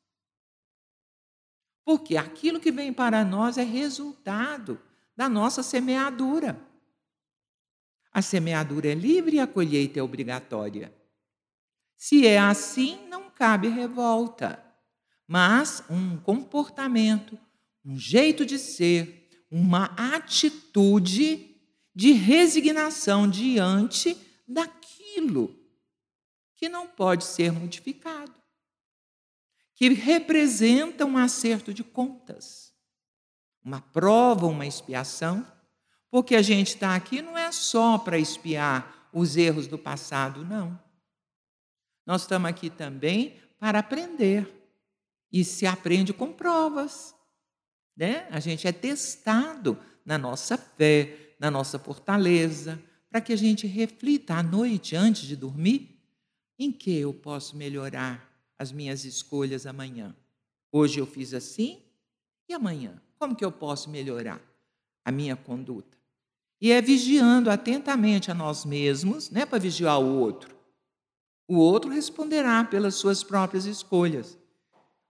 porque 1.90 2.16
aquilo 2.16 2.60
que 2.60 2.70
vem 2.70 2.92
para 2.92 3.24
nós 3.24 3.58
é 3.58 3.64
resultado 3.64 4.80
da 5.16 5.28
nossa 5.28 5.60
semeadura. 5.60 6.56
A 8.12 8.22
semeadura 8.22 8.92
é 8.92 8.94
livre 8.94 9.36
e 9.36 9.40
a 9.40 9.46
colheita 9.46 9.98
é 9.98 10.02
obrigatória. 10.02 10.94
Se 11.96 12.24
é 12.24 12.38
assim, 12.38 13.08
não 13.08 13.28
cabe 13.28 13.66
revolta, 13.66 14.64
mas 15.26 15.82
um 15.90 16.16
comportamento, 16.16 17.36
um 17.84 17.98
jeito 17.98 18.46
de 18.46 18.56
ser, 18.56 19.28
uma 19.50 19.86
atitude 20.14 21.56
de 21.92 22.12
resignação 22.12 23.28
diante 23.28 24.16
daquilo 24.46 25.59
que 26.60 26.68
não 26.68 26.86
pode 26.86 27.24
ser 27.24 27.50
modificado 27.50 28.40
que 29.80 29.88
representa 29.94 31.06
um 31.06 31.16
acerto 31.16 31.72
de 31.72 31.82
contas, 31.82 32.70
uma 33.64 33.80
prova, 33.80 34.46
uma 34.46 34.66
expiação, 34.66 35.46
porque 36.10 36.36
a 36.36 36.42
gente 36.42 36.74
está 36.74 36.94
aqui 36.94 37.22
não 37.22 37.38
é 37.38 37.50
só 37.50 37.96
para 37.96 38.18
espiar 38.18 39.08
os 39.10 39.38
erros 39.38 39.66
do 39.66 39.78
passado, 39.78 40.44
não. 40.44 40.78
Nós 42.04 42.22
estamos 42.22 42.50
aqui 42.50 42.68
também 42.68 43.40
para 43.58 43.78
aprender. 43.78 44.46
E 45.32 45.44
se 45.44 45.66
aprende 45.66 46.12
com 46.12 46.30
provas. 46.30 47.14
Né? 47.96 48.26
A 48.30 48.38
gente 48.38 48.66
é 48.66 48.72
testado 48.72 49.78
na 50.04 50.18
nossa 50.18 50.58
fé, 50.58 51.36
na 51.38 51.50
nossa 51.50 51.78
fortaleza, 51.78 52.82
para 53.08 53.22
que 53.22 53.32
a 53.32 53.36
gente 53.36 53.66
reflita 53.66 54.34
à 54.34 54.42
noite, 54.42 54.94
antes 54.94 55.22
de 55.22 55.36
dormir, 55.36 55.99
em 56.60 56.70
que 56.70 56.94
eu 56.94 57.14
posso 57.14 57.56
melhorar 57.56 58.30
as 58.58 58.70
minhas 58.70 59.06
escolhas 59.06 59.64
amanhã. 59.64 60.14
Hoje 60.70 61.00
eu 61.00 61.06
fiz 61.06 61.32
assim 61.32 61.82
e 62.46 62.52
amanhã? 62.52 63.00
Como 63.18 63.34
que 63.34 63.42
eu 63.42 63.50
posso 63.50 63.88
melhorar 63.88 64.38
a 65.02 65.10
minha 65.10 65.34
conduta? 65.34 65.96
E 66.60 66.70
é 66.70 66.82
vigiando 66.82 67.50
atentamente 67.50 68.30
a 68.30 68.34
nós 68.34 68.66
mesmos, 68.66 69.30
não 69.30 69.40
é 69.40 69.46
para 69.46 69.58
vigiar 69.58 69.98
o 69.98 70.18
outro. 70.18 70.54
O 71.48 71.56
outro 71.56 71.90
responderá 71.90 72.62
pelas 72.62 72.94
suas 72.94 73.24
próprias 73.24 73.64
escolhas. 73.64 74.38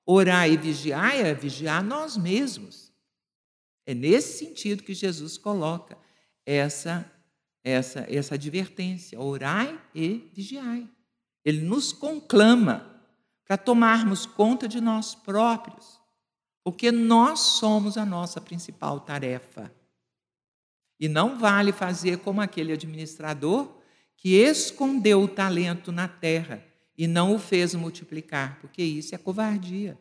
Orar 0.07 0.49
e 0.49 0.57
vigiar 0.57 1.17
é 1.17 1.35
vigiar 1.35 1.83
nós 1.83 2.17
mesmos. 2.17 2.93
É 3.85 3.93
nesse 3.93 4.39
sentido 4.39 4.85
que 4.85 4.95
Jesus 4.95 5.37
coloca 5.37 5.99
essa 6.47 7.11
essa 7.65 8.07
essa 8.09 8.37
advertência: 8.37 9.21
orai 9.21 9.79
e 9.93 10.31
vigiai. 10.33 10.89
Ele 11.45 11.61
nos 11.61 11.93
conclama 11.93 12.87
para 13.47 13.57
tomarmos 13.57 14.27
conta 14.27 14.69
de 14.69 14.81
nós 14.81 15.15
próprios, 15.15 16.01
porque 16.63 16.93
nós 16.93 17.41
somos 17.41 17.97
a 17.97 18.07
nossa 18.07 18.41
principal 18.41 19.01
tarefa. 19.01 19.73
E 21.01 21.09
não 21.09 21.37
vale 21.39 21.73
fazer 21.73 22.19
como 22.19 22.41
aquele 22.41 22.73
administrador 22.73 23.69
que 24.17 24.37
escondeu 24.37 25.23
o 25.23 25.29
talento 25.29 25.91
na 25.91 26.07
terra 26.07 26.65
e 26.97 27.07
não 27.07 27.35
o 27.35 27.39
fez 27.39 27.75
multiplicar, 27.75 28.59
porque 28.61 28.83
isso 28.83 29.15
é 29.15 29.19
covardia. 29.19 29.99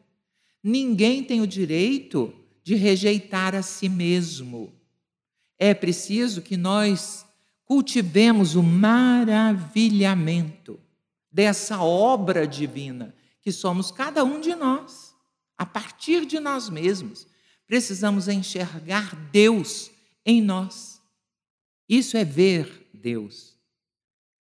Ninguém 0.62 1.24
tem 1.24 1.40
o 1.42 1.48
direito 1.48 2.34
de 2.62 2.76
rejeitar 2.76 3.56
a 3.56 3.62
si 3.62 3.88
mesmo. 3.88 4.74
É 5.58 5.74
preciso 5.74 6.42
que 6.42 6.58
nós 6.58 7.26
cultivemos 7.64 8.56
o 8.56 8.62
maravilhamento 8.62 10.78
dessa 11.32 11.82
obra 11.82 12.48
divina 12.48 13.16
que 13.42 13.52
somos 13.52 13.92
cada 13.92 14.24
um 14.24 14.40
de 14.40 14.56
nós, 14.56 15.16
a 15.58 15.66
partir 15.66 16.26
de 16.26 16.40
nós 16.40 16.70
mesmos. 16.70 17.28
Precisamos 17.66 18.28
enxergar 18.28 19.16
Deus 19.32 19.92
em 20.26 20.42
nós. 20.42 21.02
Isso 21.88 22.18
é 22.18 22.26
ver 22.26 22.90
Deus. 22.94 23.58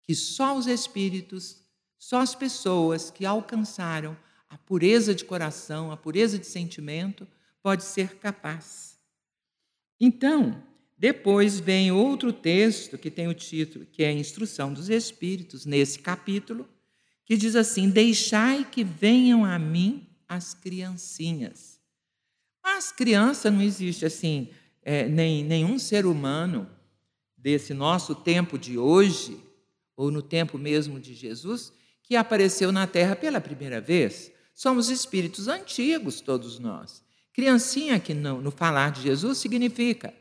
Que 0.02 0.14
só 0.14 0.56
os 0.56 0.66
espíritos, 0.66 1.60
só 1.98 2.20
as 2.20 2.34
pessoas 2.34 3.10
que 3.10 3.26
alcançaram 3.26 4.16
a 4.48 4.56
pureza 4.56 5.14
de 5.14 5.24
coração, 5.24 5.92
a 5.92 5.96
pureza 5.96 6.38
de 6.38 6.46
sentimento, 6.46 7.28
pode 7.62 7.84
ser 7.84 8.16
capaz. 8.16 8.98
Então, 10.00 10.62
depois 10.98 11.60
vem 11.60 11.92
outro 11.92 12.32
texto 12.32 12.98
que 12.98 13.08
tem 13.08 13.28
o 13.28 13.34
título, 13.34 13.86
que 13.86 14.02
é 14.02 14.08
a 14.08 14.12
Instrução 14.12 14.72
dos 14.72 14.90
Espíritos, 14.90 15.64
nesse 15.64 16.00
capítulo, 16.00 16.68
que 17.24 17.36
diz 17.36 17.54
assim: 17.54 17.88
Deixai 17.88 18.64
que 18.64 18.82
venham 18.82 19.44
a 19.44 19.56
mim 19.60 20.08
as 20.28 20.54
criancinhas. 20.54 21.78
As 22.64 22.90
crianças 22.90 23.52
não 23.52 23.62
existe 23.62 24.04
assim, 24.04 24.48
é, 24.82 25.08
nem 25.08 25.44
nenhum 25.44 25.78
ser 25.78 26.04
humano 26.04 26.68
desse 27.36 27.72
nosso 27.72 28.16
tempo 28.16 28.58
de 28.58 28.76
hoje, 28.76 29.40
ou 29.96 30.10
no 30.10 30.20
tempo 30.20 30.58
mesmo 30.58 30.98
de 30.98 31.14
Jesus, 31.14 31.72
que 32.02 32.16
apareceu 32.16 32.72
na 32.72 32.88
Terra 32.88 33.14
pela 33.14 33.40
primeira 33.40 33.80
vez. 33.80 34.32
Somos 34.52 34.88
espíritos 34.88 35.46
antigos, 35.46 36.20
todos 36.20 36.58
nós. 36.58 37.04
Criancinha, 37.32 38.00
que 38.00 38.12
no, 38.12 38.40
no 38.40 38.50
falar 38.50 38.90
de 38.90 39.02
Jesus, 39.02 39.38
significa 39.38 40.12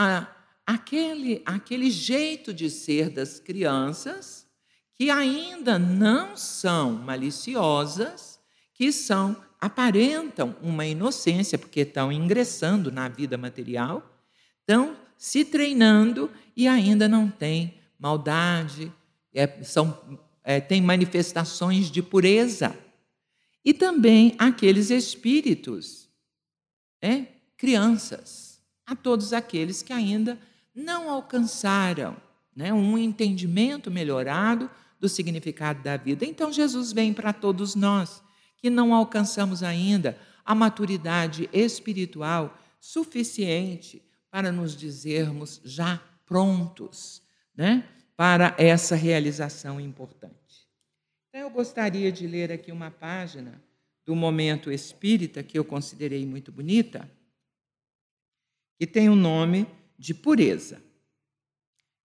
a, 0.00 0.26
aquele, 0.66 1.42
aquele 1.44 1.90
jeito 1.90 2.54
de 2.54 2.70
ser 2.70 3.10
das 3.10 3.38
crianças 3.38 4.46
que 4.94 5.10
ainda 5.10 5.78
não 5.78 6.36
são 6.36 6.92
maliciosas, 6.92 8.40
que 8.72 8.90
são 8.92 9.36
aparentam 9.60 10.56
uma 10.62 10.86
inocência 10.86 11.58
porque 11.58 11.80
estão 11.80 12.10
ingressando 12.10 12.90
na 12.90 13.08
vida 13.08 13.36
material, 13.36 14.02
estão 14.60 14.96
se 15.18 15.44
treinando 15.44 16.30
e 16.56 16.66
ainda 16.66 17.06
não 17.06 17.30
têm 17.30 17.74
maldade, 17.98 18.90
é, 19.34 19.62
são, 19.62 20.18
é, 20.42 20.60
têm 20.60 20.80
manifestações 20.80 21.90
de 21.90 22.02
pureza. 22.02 22.74
E 23.62 23.74
também 23.74 24.34
aqueles 24.38 24.88
espíritos, 24.88 26.08
é, 27.02 27.26
crianças, 27.58 28.49
a 28.90 28.96
todos 28.96 29.32
aqueles 29.32 29.82
que 29.82 29.92
ainda 29.92 30.36
não 30.74 31.08
alcançaram 31.08 32.16
né, 32.54 32.72
um 32.72 32.98
entendimento 32.98 33.88
melhorado 33.88 34.68
do 34.98 35.08
significado 35.08 35.80
da 35.80 35.96
vida. 35.96 36.24
Então, 36.24 36.52
Jesus 36.52 36.92
vem 36.92 37.14
para 37.14 37.32
todos 37.32 37.76
nós 37.76 38.20
que 38.56 38.68
não 38.68 38.92
alcançamos 38.92 39.62
ainda 39.62 40.18
a 40.44 40.56
maturidade 40.56 41.48
espiritual 41.52 42.58
suficiente 42.80 44.02
para 44.28 44.50
nos 44.50 44.76
dizermos 44.76 45.60
já 45.64 46.02
prontos 46.26 47.22
né, 47.56 47.88
para 48.16 48.56
essa 48.58 48.96
realização 48.96 49.80
importante. 49.80 50.34
Então, 51.28 51.42
eu 51.42 51.50
gostaria 51.50 52.10
de 52.10 52.26
ler 52.26 52.50
aqui 52.50 52.72
uma 52.72 52.90
página 52.90 53.62
do 54.04 54.16
momento 54.16 54.72
espírita 54.72 55.44
que 55.44 55.56
eu 55.56 55.64
considerei 55.64 56.26
muito 56.26 56.50
bonita, 56.50 57.08
que 58.80 58.86
tem 58.86 59.10
o 59.10 59.14
nome 59.14 59.66
de 59.98 60.14
pureza. 60.14 60.82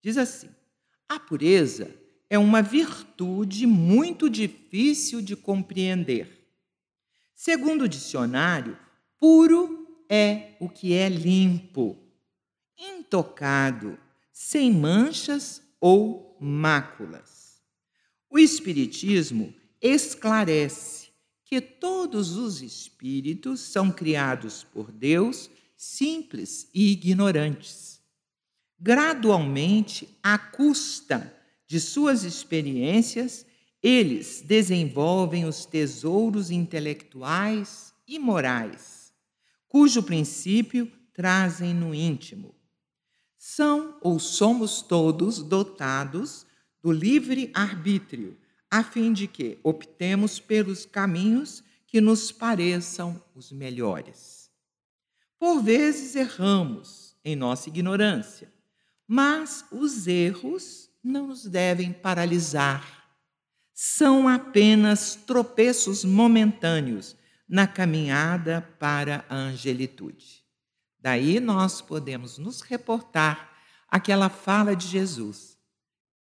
Diz 0.04 0.18
assim: 0.18 0.50
a 1.08 1.18
pureza 1.18 1.90
é 2.30 2.38
uma 2.38 2.62
virtude 2.62 3.66
muito 3.66 4.30
difícil 4.30 5.22
de 5.22 5.38
compreender. 5.38 6.46
Segundo 7.34 7.84
o 7.84 7.88
dicionário, 7.88 8.78
puro 9.18 9.88
é 10.10 10.58
o 10.60 10.68
que 10.68 10.92
é 10.92 11.08
limpo, 11.08 11.98
intocado, 12.78 13.98
sem 14.34 14.70
manchas 14.70 15.62
ou 15.80 16.38
máculas. 16.42 17.62
O 18.30 18.38
Espiritismo 18.38 19.56
esclarece 19.82 21.08
que 21.46 21.62
todos 21.62 22.36
os 22.36 22.62
espíritos 22.62 23.62
são 23.62 23.90
criados 23.90 24.66
por 24.66 24.92
Deus 24.92 25.50
simples 25.76 26.70
e 26.74 26.92
ignorantes. 26.92 28.02
Gradualmente, 28.80 30.18
à 30.22 30.38
custa 30.38 31.34
de 31.68 31.80
suas 31.80 32.24
experiências, 32.24 33.46
eles 33.82 34.42
desenvolvem 34.42 35.46
os 35.46 35.66
tesouros 35.66 36.52
intelectuais 36.52 37.94
e 38.08 38.20
morais, 38.20 39.14
cujo 39.68 40.04
princípio 40.04 40.92
trazem 41.14 41.74
no 41.74 41.94
íntimo. 41.94 42.56
São 43.38 43.98
ou 44.02 44.20
somos 44.20 44.82
todos 44.82 45.42
dotados 45.42 46.46
do 46.82 46.92
livre 46.92 47.52
arbítrio, 47.54 48.38
a 48.70 48.84
fim 48.84 49.14
de 49.14 49.28
que 49.28 49.60
optemos 49.64 50.40
pelos 50.40 50.86
caminhos 50.86 51.64
que 51.88 52.02
nos 52.02 52.32
pareçam 52.32 53.24
os 53.34 53.52
melhores. 53.52 54.35
Por 55.40 55.62
vezes 55.62 56.16
erramos 56.16 57.16
em 57.24 57.36
nossa 57.36 57.70
ignorância, 57.70 58.52
mas 59.08 59.66
os 59.72 60.08
erros 60.08 60.90
não 61.04 61.28
nos 61.28 61.46
devem 61.46 61.92
paralisar. 61.92 63.06
São 63.74 64.28
apenas 64.28 65.16
tropeços 65.16 66.04
momentâneos 66.04 67.16
na 67.48 67.68
caminhada 67.68 68.62
para 68.80 69.26
a 69.30 69.36
angelitude. 69.36 70.44
Daí 71.00 71.40
nós 71.40 71.82
podemos 71.82 72.38
nos 72.38 72.62
reportar 72.62 73.54
aquela 73.88 74.30
fala 74.30 74.76
de 74.76 74.88
Jesus, 74.88 75.58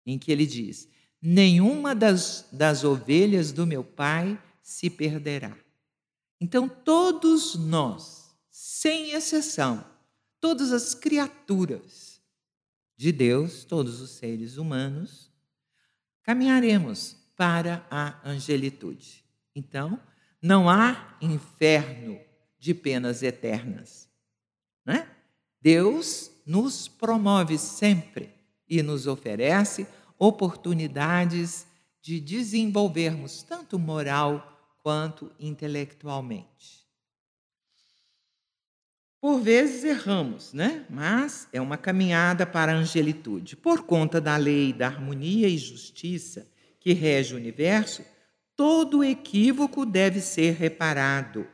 em 0.06 0.20
que 0.20 0.32
ele 0.32 0.46
diz: 0.46 0.90
Nenhuma 1.22 1.96
das, 1.96 2.48
das 2.52 2.84
ovelhas 2.84 3.52
do 3.54 3.66
meu 3.66 3.84
Pai 3.84 4.38
se 4.62 4.90
perderá. 4.90 5.56
Então, 6.40 6.68
todos 6.68 7.56
nós, 7.56 8.23
sem 8.84 9.12
exceção, 9.12 9.82
todas 10.42 10.74
as 10.74 10.94
criaturas, 10.94 12.22
de 12.98 13.14
Deus, 13.14 13.64
todos 13.64 14.02
os 14.02 14.10
seres 14.10 14.58
humanos, 14.58 15.32
caminharemos 16.22 17.16
para 17.34 17.88
a 17.90 18.20
angelitude. 18.30 19.24
Então, 19.56 19.98
não 20.42 20.70
há 20.70 21.18
inferno 21.22 22.20
de 22.60 22.74
penas 22.74 23.24
eternas. 23.24 24.10
Né? 24.86 25.10
Deus 25.62 26.30
nos 26.46 26.90
promove 26.90 27.58
sempre 27.58 28.34
e 28.68 28.84
nos 28.84 29.08
oferece 29.08 29.88
oportunidades 30.20 31.66
de 32.02 32.20
desenvolvermos 32.20 33.44
tanto 33.44 33.80
moral 33.80 34.76
quanto 34.84 35.32
intelectualmente. 35.40 36.83
Por 39.24 39.40
vezes 39.40 39.86
erramos, 39.86 40.52
né? 40.52 40.86
Mas 40.90 41.48
é 41.54 41.62
uma 41.62 41.78
caminhada 41.78 42.46
para 42.46 42.74
a 42.74 42.76
angelitude. 42.76 43.56
Por 43.56 43.84
conta 43.84 44.20
da 44.20 44.36
lei 44.36 44.74
da 44.74 44.88
harmonia 44.88 45.48
e 45.48 45.58
justiça 45.58 46.46
que 46.78 46.92
rege 46.92 47.34
o 47.34 47.38
universo, 47.38 48.04
todo 48.54 49.02
equívoco 49.02 49.86
deve 49.86 50.20
ser 50.20 50.56
reparado. 50.56 51.48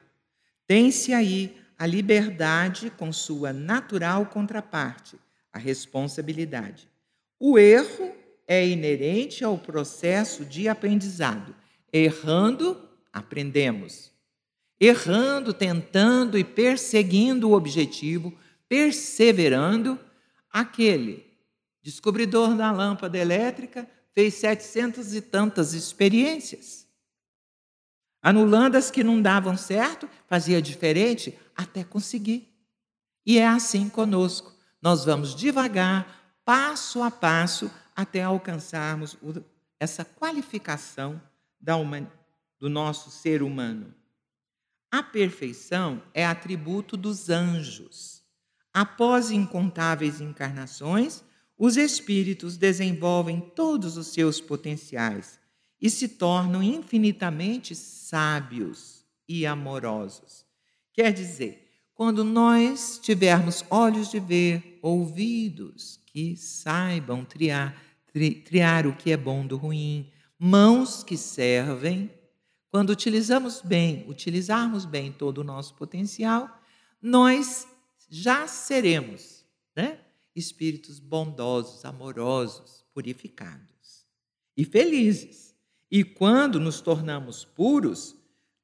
Tem-se 0.66 1.14
aí 1.14 1.56
a 1.78 1.86
liberdade 1.86 2.90
com 2.90 3.14
sua 3.14 3.54
natural 3.54 4.26
contraparte, 4.26 5.16
a 5.54 5.60
responsabilidade. 5.60 6.90
O 7.40 7.60
erro 7.60 8.16
é 8.48 8.68
inerente 8.68 9.44
ao 9.44 9.60
processo 9.60 10.44
de 10.44 10.68
aprendizado. 10.68 11.56
Errando, 11.94 12.90
aprendemos. 13.14 14.12
Errando, 14.80 15.54
tentando 15.54 16.38
e 16.38 16.44
perseguindo 16.44 17.50
o 17.50 17.54
objetivo, 17.54 18.34
perseverando, 18.68 20.00
aquele 20.52 21.26
descobridor 21.82 22.56
da 22.56 22.72
lâmpada 22.72 23.18
elétrica 23.18 23.90
fez 24.14 24.36
setecentas 24.36 25.14
e 25.14 25.22
tantas 25.22 25.74
experiências. 25.74 26.88
Anulando 28.22 28.76
as 28.76 28.92
que 28.92 29.04
não 29.04 29.22
davam 29.22 29.56
certo, 29.56 30.10
fazia 30.28 30.62
diferente 30.62 31.38
até 31.56 31.84
conseguir. 31.84 32.54
E 33.26 33.38
é 33.38 33.48
assim 33.48 33.90
conosco. 33.90 34.54
Nós 34.82 35.06
vamos 35.06 35.36
devagar, 35.36 36.40
passo 36.44 37.02
a 37.02 37.12
passo, 37.12 37.72
até 37.96 38.24
alcançarmos 38.24 39.18
essa 39.80 40.04
qualificação 40.04 41.22
do 42.60 42.70
nosso 42.70 43.10
ser 43.12 43.42
humano. 43.42 43.94
A 44.92 45.04
perfeição 45.04 46.02
é 46.14 46.26
atributo 46.26 46.98
dos 46.98 47.30
anjos. 47.30 48.24
Após 48.74 49.30
incontáveis 49.30 50.20
encarnações, 50.20 51.24
os 51.58 51.78
espíritos 51.78 52.58
desenvolvem 52.58 53.40
todos 53.56 53.98
os 53.98 54.08
seus 54.08 54.42
potenciais 54.42 55.40
e 55.80 55.90
se 55.90 56.08
tornam 56.08 56.64
infinitamente 56.64 57.76
sábios 57.76 59.06
e 59.28 59.46
amorosos. 59.46 60.46
Quer 60.94 61.14
dizer, 61.14 61.68
quando 61.94 62.24
nós 62.24 63.00
tivermos 63.02 63.64
olhos 63.70 64.10
de 64.10 64.20
ver, 64.20 64.80
ouvidos 64.82 66.00
que 66.08 66.36
saibam 66.36 67.24
triar, 67.24 67.76
tri, 68.12 68.32
triar 68.32 68.88
o 68.88 68.96
que 68.96 69.12
é 69.12 69.18
bom 69.18 69.46
do 69.46 69.58
ruim, 69.58 70.10
mãos 70.38 71.04
que 71.04 71.18
servem, 71.18 72.10
quando 72.72 72.92
utilizamos 72.92 73.62
bem, 73.62 74.06
utilizarmos 74.08 74.86
bem 74.86 75.12
todo 75.12 75.40
o 75.40 75.44
nosso 75.44 75.74
potencial, 75.74 76.62
nós 77.02 77.68
já 78.10 78.48
seremos 78.48 79.46
né? 79.76 80.00
espíritos 80.36 81.00
bondosos, 81.00 81.84
amorosos, 81.86 82.86
purificados 82.94 84.06
e 84.56 84.66
felizes. 84.66 85.56
E 85.90 86.04
quando 86.04 86.60
nos 86.60 86.82
tornamos 86.82 87.44
puros, 87.44 88.16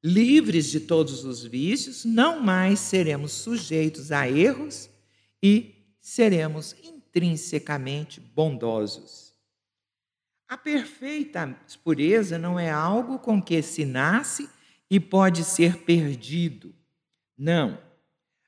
livres 0.04 0.70
de 0.70 0.82
todos 0.82 1.26
os 1.26 1.44
vícios, 1.44 2.06
não 2.06 2.40
mais 2.40 2.80
seremos 2.80 3.32
sujeitos 3.32 4.12
a 4.12 4.30
erros 4.30 4.90
e 5.42 5.74
seremos 6.00 6.76
intrinsecamente 6.84 8.20
bondosos. 8.20 9.25
A 10.48 10.58
perfeita 10.58 11.58
pureza 11.84 12.38
não 12.38 12.60
é 12.60 12.70
algo 12.70 13.18
com 13.18 13.42
que 13.42 13.62
se 13.62 13.84
nasce 13.84 14.48
e 14.90 15.00
pode 15.00 15.44
ser 15.44 15.78
perdido. 15.80 16.74
Não. 17.38 17.82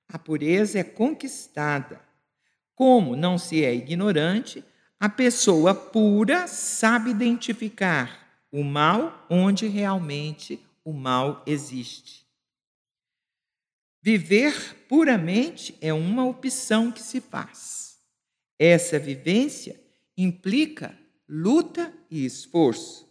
A 0.07 0.19
pureza 0.19 0.79
é 0.79 0.83
conquistada. 0.83 1.99
Como 2.75 3.15
não 3.15 3.37
se 3.37 3.65
é 3.65 3.73
ignorante, 3.73 4.63
a 4.99 5.09
pessoa 5.09 5.73
pura 5.73 6.47
sabe 6.47 7.09
identificar 7.09 8.45
o 8.51 8.63
mal 8.63 9.25
onde 9.29 9.67
realmente 9.67 10.59
o 10.85 10.93
mal 10.93 11.43
existe. 11.45 12.25
Viver 14.01 14.85
puramente 14.87 15.75
é 15.81 15.91
uma 15.91 16.25
opção 16.25 16.91
que 16.91 17.01
se 17.01 17.19
faz. 17.19 17.97
Essa 18.57 18.97
vivência 18.97 19.79
implica 20.15 20.97
luta 21.27 21.93
e 22.09 22.25
esforço. 22.25 23.07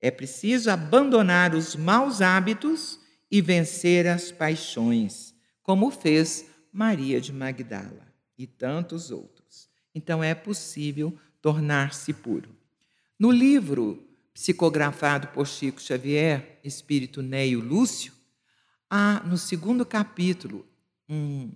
É 0.00 0.10
preciso 0.10 0.70
abandonar 0.70 1.54
os 1.54 1.74
maus 1.74 2.20
hábitos 2.20 3.00
e 3.30 3.40
vencer 3.40 4.06
as 4.06 4.30
paixões, 4.30 5.34
como 5.62 5.90
fez 5.90 6.46
Maria 6.72 7.20
de 7.20 7.32
Magdala 7.32 8.06
e 8.36 8.46
tantos 8.46 9.10
outros. 9.10 9.68
Então 9.94 10.22
é 10.22 10.34
possível 10.34 11.18
tornar-se 11.42 12.12
puro. 12.12 12.56
No 13.18 13.30
livro 13.30 14.06
psicografado 14.32 15.28
por 15.28 15.46
Chico 15.46 15.82
Xavier, 15.82 16.60
Espírito 16.62 17.20
Neio 17.20 17.60
Lúcio, 17.60 18.12
há 18.88 19.20
no 19.26 19.36
segundo 19.36 19.84
capítulo 19.84 20.64
um, 21.08 21.50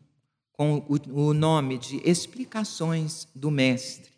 com 0.52 0.78
o, 0.88 1.28
o 1.28 1.32
nome 1.32 1.78
de 1.78 2.00
Explicações 2.04 3.28
do 3.34 3.50
Mestre. 3.50 4.10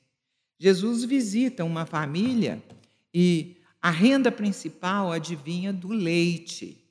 Jesus 0.65 1.05
visita 1.05 1.63
uma 1.63 1.85
família 1.85 2.65
e 3.13 3.55
a 3.83 3.91
renda 3.91 4.33
principal 4.33 5.13
adivinha 5.13 5.75
do 5.75 5.89
leite. 5.89 6.83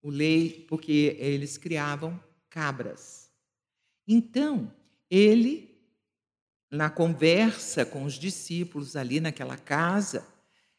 O 0.00 0.10
leite, 0.10 0.60
porque 0.60 1.16
eles 1.18 1.58
criavam 1.58 2.20
cabras. 2.48 3.28
Então, 4.06 4.72
ele, 5.10 5.76
na 6.70 6.88
conversa 6.88 7.84
com 7.84 8.04
os 8.04 8.14
discípulos 8.14 8.94
ali 8.94 9.18
naquela 9.18 9.56
casa, 9.56 10.24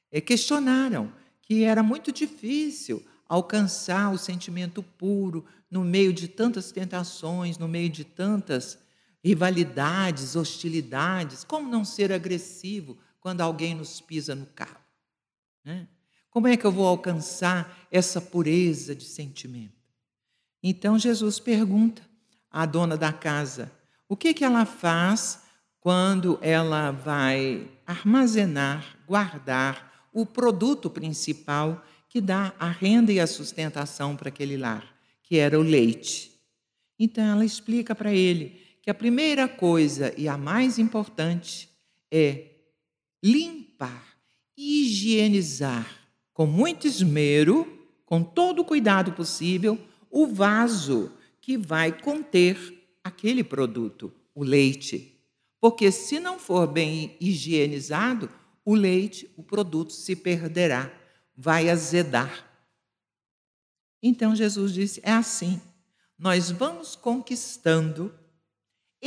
eh, 0.09 0.21
questionaram 0.21 1.11
que 1.41 1.65
era 1.65 1.83
muito 1.83 2.13
difícil 2.13 3.05
alcançar 3.27 4.09
o 4.13 4.17
sentimento 4.17 4.81
puro 4.81 5.43
no 5.69 5.83
meio 5.83 6.13
de 6.13 6.29
tantas 6.29 6.71
tentações, 6.71 7.57
no 7.57 7.67
meio 7.67 7.89
de 7.89 8.05
tantas 8.05 8.79
rivalidades, 9.23 10.35
hostilidades. 10.35 11.43
Como 11.43 11.69
não 11.69 11.83
ser 11.83 12.11
agressivo 12.11 12.97
quando 13.19 13.41
alguém 13.41 13.75
nos 13.75 13.99
pisa 13.99 14.35
no 14.35 14.45
carro? 14.45 14.79
Né? 15.63 15.87
Como 16.29 16.47
é 16.47 16.55
que 16.55 16.65
eu 16.65 16.71
vou 16.71 16.87
alcançar 16.87 17.87
essa 17.91 18.21
pureza 18.21 18.95
de 18.95 19.05
sentimento? 19.05 19.73
Então 20.61 20.97
Jesus 20.97 21.39
pergunta 21.39 22.01
à 22.51 22.65
dona 22.65 22.97
da 22.97 23.11
casa 23.11 23.71
o 24.09 24.15
que, 24.15 24.33
que 24.33 24.43
ela 24.43 24.65
faz 24.65 25.41
quando 25.79 26.37
ela 26.41 26.91
vai 26.91 27.69
armazenar, 27.85 28.97
guardar 29.07 30.09
o 30.13 30.25
produto 30.25 30.89
principal 30.89 31.83
que 32.09 32.19
dá 32.19 32.53
a 32.59 32.69
renda 32.69 33.11
e 33.11 33.19
a 33.19 33.27
sustentação 33.27 34.15
para 34.15 34.29
aquele 34.29 34.57
lar, 34.57 34.85
que 35.23 35.37
era 35.37 35.59
o 35.59 35.63
leite. 35.63 36.31
Então 36.97 37.23
ela 37.23 37.45
explica 37.45 37.93
para 37.93 38.13
ele 38.13 38.66
que 38.87 38.91
a 38.91 38.95
primeira 38.95 39.49
coisa 39.49 40.13
e 40.17 40.29
a 40.29 40.37
mais 40.37 40.79
importante 40.79 41.69
é 42.09 42.51
limpar, 43.21 44.17
higienizar 44.55 46.07
com 46.31 46.45
muito 46.45 46.87
esmero, 46.87 47.85
com 48.05 48.23
todo 48.23 48.61
o 48.61 48.63
cuidado 48.63 49.11
possível, 49.11 49.77
o 50.09 50.25
vaso 50.25 51.11
que 51.41 51.57
vai 51.57 51.91
conter 52.01 52.81
aquele 53.03 53.43
produto, 53.43 54.09
o 54.33 54.41
leite. 54.41 55.19
Porque 55.59 55.91
se 55.91 56.17
não 56.17 56.39
for 56.39 56.65
bem 56.65 57.17
higienizado, 57.19 58.31
o 58.63 58.73
leite, 58.73 59.29
o 59.35 59.43
produto 59.43 59.91
se 59.91 60.15
perderá, 60.15 60.89
vai 61.35 61.69
azedar. 61.69 62.49
Então 64.01 64.33
Jesus 64.33 64.73
disse: 64.73 65.01
é 65.03 65.11
assim, 65.11 65.59
nós 66.17 66.49
vamos 66.49 66.95
conquistando 66.95 68.16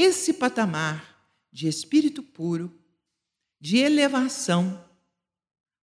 esse 0.01 0.35
patamar 0.35 1.19
de 1.53 1.69
espírito 1.69 2.23
puro, 2.23 2.73
de 3.61 3.79
elevação, 3.79 4.83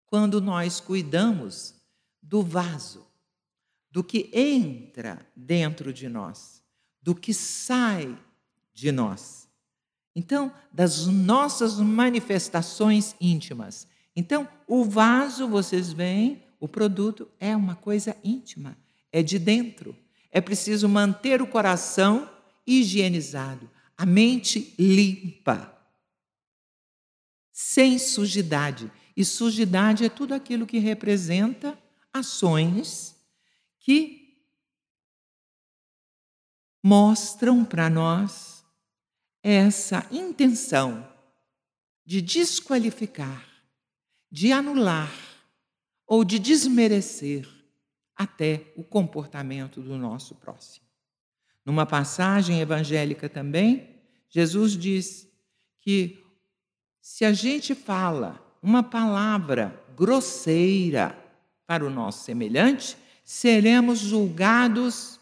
quando 0.08 0.42
nós 0.42 0.80
cuidamos 0.80 1.76
do 2.22 2.42
vaso, 2.42 3.06
do 3.92 4.04
que 4.04 4.30
entra 4.34 5.26
dentro 5.36 5.94
de 5.94 6.10
nós, 6.10 6.64
do 7.02 7.14
que 7.14 7.34
sai 7.34 8.18
de 8.74 8.92
nós. 8.92 9.48
Então, 10.16 10.52
das 10.72 11.06
nossas 11.06 11.80
manifestações 11.80 13.16
íntimas. 13.22 13.88
Então, 14.16 14.48
o 14.68 14.84
vaso, 14.84 15.48
vocês 15.48 15.94
veem, 15.94 16.44
o 16.60 16.68
produto 16.68 17.30
é 17.40 17.56
uma 17.56 17.76
coisa 17.76 18.18
íntima, 18.24 18.76
é 19.12 19.22
de 19.22 19.38
dentro. 19.38 19.96
É 20.32 20.42
preciso 20.42 20.90
manter 20.90 21.42
o 21.42 21.48
coração 21.48 22.30
higienizado, 22.66 23.70
a 23.98 24.06
mente 24.06 24.76
limpa, 24.78 25.76
sem 27.52 27.98
sujidade. 27.98 28.92
E 29.16 29.26
sujidade 29.26 30.06
é 30.06 30.10
tudo 30.10 30.36
aquilo 30.36 30.68
que 30.68 30.78
representa 30.78 31.78
ações 32.14 33.16
que 33.80 34.38
mostram 36.84 37.66
para 37.66 37.90
nós 37.90 38.64
essa 39.42 40.08
intenção 40.12 41.12
de 42.06 42.22
desqualificar, 42.22 43.46
de 44.32 44.52
anular 44.52 45.12
ou 46.06 46.24
de 46.24 46.38
desmerecer 46.38 47.48
até 48.16 48.72
o 48.78 48.84
comportamento 48.84 49.82
do 49.82 49.98
nosso 49.98 50.36
próximo. 50.36 50.87
Numa 51.68 51.86
passagem 51.86 52.62
evangélica 52.62 53.28
também, 53.28 53.90
Jesus 54.30 54.72
diz 54.72 55.28
que 55.80 56.18
se 57.02 57.26
a 57.26 57.34
gente 57.34 57.76
fala 57.76 58.42
uma 58.64 58.82
palavra 58.82 59.78
grosseira 59.94 61.14
para 61.66 61.86
o 61.86 61.90
nosso 61.90 62.24
semelhante, 62.24 62.96
seremos 63.22 64.00
julgados 64.00 65.20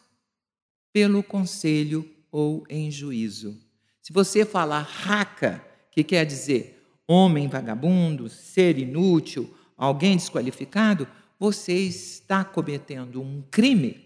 pelo 0.94 1.24
conselho 1.24 2.08
ou 2.32 2.64
em 2.70 2.92
juízo. 2.92 3.60
Se 4.00 4.14
você 4.14 4.46
falar 4.46 4.82
raca, 4.82 5.66
que 5.90 6.04
quer 6.04 6.28
dizer 6.28 6.80
homem 7.08 7.48
vagabundo, 7.48 8.30
ser 8.30 8.78
inútil, 8.78 9.52
alguém 9.76 10.16
desqualificado, 10.16 11.08
você 11.40 11.74
está 11.74 12.44
cometendo 12.44 13.20
um 13.20 13.42
crime. 13.50 14.05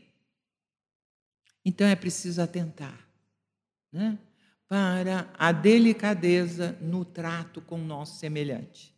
Então 1.64 1.88
é 1.88 1.96
preciso 1.96 2.42
atentar 2.42 3.00
né, 3.92 4.18
para 4.68 5.30
a 5.38 5.52
delicadeza 5.52 6.78
no 6.82 7.04
trato 7.04 7.62
com 7.62 7.76
o 7.82 7.86
nosso 7.86 8.20
semelhante. 8.20 8.94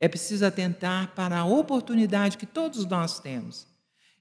É 0.00 0.08
preciso 0.08 0.44
atentar 0.44 1.14
para 1.14 1.38
a 1.38 1.44
oportunidade 1.44 2.36
que 2.36 2.46
todos 2.46 2.84
nós 2.86 3.20
temos 3.20 3.66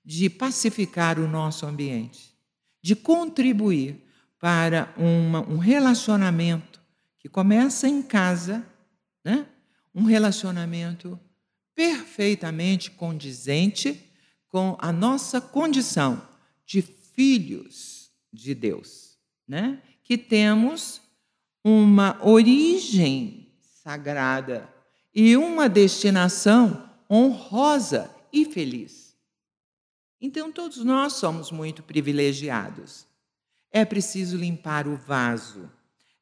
de 0.03 0.29
pacificar 0.29 1.19
o 1.19 1.27
nosso 1.27 1.65
ambiente, 1.65 2.35
de 2.81 2.95
contribuir 2.95 4.03
para 4.39 4.93
uma, 4.97 5.41
um 5.41 5.57
relacionamento 5.57 6.81
que 7.19 7.29
começa 7.29 7.87
em 7.87 8.01
casa, 8.01 8.65
né? 9.23 9.45
um 9.93 10.03
relacionamento 10.03 11.19
perfeitamente 11.75 12.91
condizente 12.91 14.11
com 14.49 14.75
a 14.79 14.91
nossa 14.91 15.39
condição 15.39 16.21
de 16.65 16.81
filhos 17.13 18.11
de 18.31 18.53
Deus, 18.53 19.17
né? 19.47 19.81
que 20.03 20.17
temos 20.17 21.01
uma 21.63 22.17
origem 22.25 23.53
sagrada 23.61 24.69
e 25.13 25.35
uma 25.37 25.67
destinação 25.67 26.89
honrosa 27.09 28.13
e 28.31 28.45
feliz. 28.45 29.15
Então, 30.19 30.51
todos 30.51 30.83
nós 30.83 31.13
somos 31.13 31.51
muito 31.51 31.81
privilegiados. 31.81 33.07
É 33.71 33.83
preciso 33.83 34.37
limpar 34.37 34.87
o 34.87 34.95
vaso, 34.95 35.69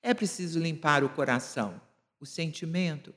é 0.01 0.13
preciso 0.13 0.59
limpar 0.59 1.03
o 1.03 1.09
coração, 1.09 1.79
o 2.19 2.25
sentimento, 2.25 3.13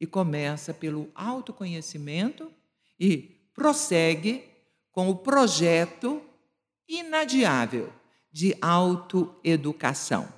e 0.00 0.06
começa 0.06 0.74
pelo 0.74 1.10
autoconhecimento 1.14 2.52
e 3.00 3.18
prossegue 3.54 4.44
com 4.92 5.08
o 5.08 5.16
projeto 5.16 6.22
inadiável 6.88 7.92
de 8.32 8.56
autoeducação. 8.60 10.28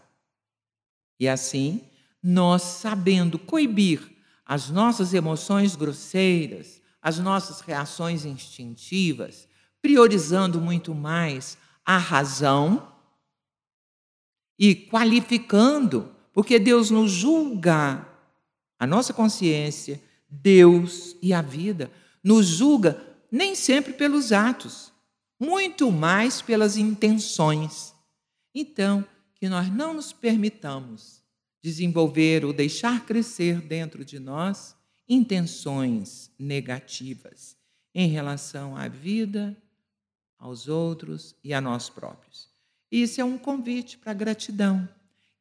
E 1.18 1.28
assim, 1.28 1.82
nós 2.22 2.62
sabendo 2.62 3.38
coibir 3.38 4.00
as 4.44 4.70
nossas 4.70 5.12
emoções 5.12 5.76
grosseiras, 5.76 6.80
as 7.02 7.18
nossas 7.18 7.60
reações 7.60 8.24
instintivas, 8.24 9.48
priorizando 9.82 10.60
muito 10.60 10.94
mais 10.94 11.58
a 11.84 11.98
razão 11.98 12.92
e 14.58 14.74
qualificando, 14.74 16.14
porque 16.32 16.58
Deus 16.58 16.90
nos 16.90 17.10
julga, 17.10 18.06
a 18.78 18.86
nossa 18.86 19.12
consciência, 19.12 20.02
Deus 20.28 21.16
e 21.22 21.32
a 21.32 21.42
vida, 21.42 21.90
nos 22.22 22.46
julga 22.46 23.02
nem 23.30 23.54
sempre 23.54 23.92
pelos 23.92 24.32
atos, 24.32 24.92
muito 25.38 25.90
mais 25.90 26.42
pelas 26.42 26.76
intenções. 26.76 27.94
Então, 28.54 29.06
que 29.34 29.48
nós 29.48 29.70
não 29.70 29.94
nos 29.94 30.12
permitamos 30.12 31.22
desenvolver 31.62 32.44
ou 32.44 32.52
deixar 32.52 33.04
crescer 33.04 33.60
dentro 33.60 34.04
de 34.04 34.18
nós 34.18 34.76
intenções 35.08 36.30
negativas 36.38 37.56
em 37.94 38.08
relação 38.08 38.76
à 38.76 38.88
vida, 38.88 39.56
aos 40.38 40.68
outros 40.68 41.34
e 41.42 41.52
a 41.52 41.60
nós 41.60 41.88
próprios. 41.88 42.48
Isso 42.90 43.20
é 43.20 43.24
um 43.24 43.36
convite 43.36 43.98
para 43.98 44.12
gratidão. 44.12 44.88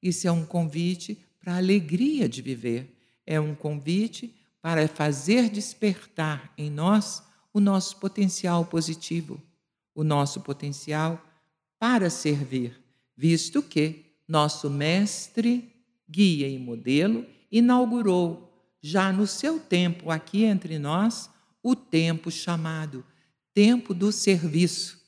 Isso 0.02 0.28
é 0.28 0.32
um 0.32 0.46
convite 0.46 1.18
para 1.40 1.54
a 1.54 1.58
alegria 1.58 2.28
de 2.28 2.42
viver. 2.42 2.94
É 3.26 3.40
um 3.40 3.56
convite 3.56 4.34
para 4.62 4.88
fazer 4.88 5.50
despertar 5.50 6.52
em 6.58 6.70
nós 6.70 7.24
o 7.54 7.60
nosso 7.60 7.98
potencial 7.98 8.66
positivo, 8.66 9.42
o 9.98 10.04
nosso 10.04 10.42
potencial 10.42 11.20
para 11.80 12.08
servir, 12.08 12.80
visto 13.16 13.64
que 13.64 14.06
nosso 14.28 14.70
mestre, 14.70 15.74
guia 16.08 16.48
e 16.48 16.60
modelo 16.60 17.26
inaugurou 17.52 18.48
já 18.80 19.12
no 19.12 19.26
seu 19.26 19.60
tempo 19.60 20.12
aqui 20.12 20.44
entre 20.44 20.78
nós 20.78 21.32
o 21.64 21.76
tempo 21.76 22.30
chamado 22.30 23.04
tempo 23.56 23.92
do 23.92 24.12
serviço, 24.12 25.02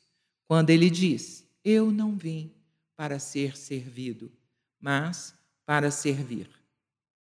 quando 0.47 0.71
ele 0.71 0.89
diz: 0.89 1.47
eu 1.63 1.91
não 1.91 2.17
vim 2.17 2.51
para 2.97 3.19
ser 3.19 3.55
servido, 3.55 4.31
mas 4.81 5.35
para 5.67 5.91
servir. 5.91 6.49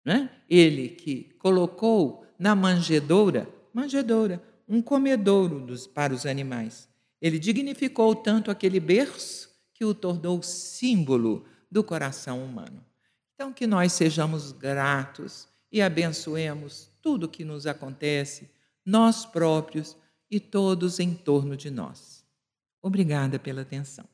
Né? 0.03 0.31
Ele 0.49 0.89
que 0.89 1.25
colocou 1.39 2.25
na 2.39 2.55
manjedoura, 2.55 3.47
manjedoura, 3.75 4.43
um 4.67 4.81
comedouro 4.81 5.61
dos, 5.61 5.87
para 5.87 6.15
os 6.15 6.25
animais. 6.25 6.90
Ele 7.21 7.39
dignificou 7.39 8.15
tanto 8.15 8.51
aquele 8.51 8.81
berço 8.81 9.51
que 9.75 9.85
o 9.85 9.95
tornou 9.95 10.43
símbolo 10.43 11.45
do 11.71 11.85
coração 11.85 12.45
humano. 12.45 12.85
Então, 13.35 13.53
que 13.53 13.67
nós 13.67 13.93
sejamos 13.93 14.53
gratos 14.53 15.49
e 15.73 15.81
abençoemos 15.81 16.91
tudo 17.01 17.29
que 17.29 17.45
nos 17.45 17.67
acontece, 17.67 18.51
nós 18.85 19.25
próprios 19.25 19.97
e 20.31 20.39
todos 20.39 20.99
em 20.99 21.15
torno 21.15 21.57
de 21.57 21.71
nós. 21.71 22.25
Obrigada 22.83 23.39
pela 23.39 23.63
atenção. 23.63 24.07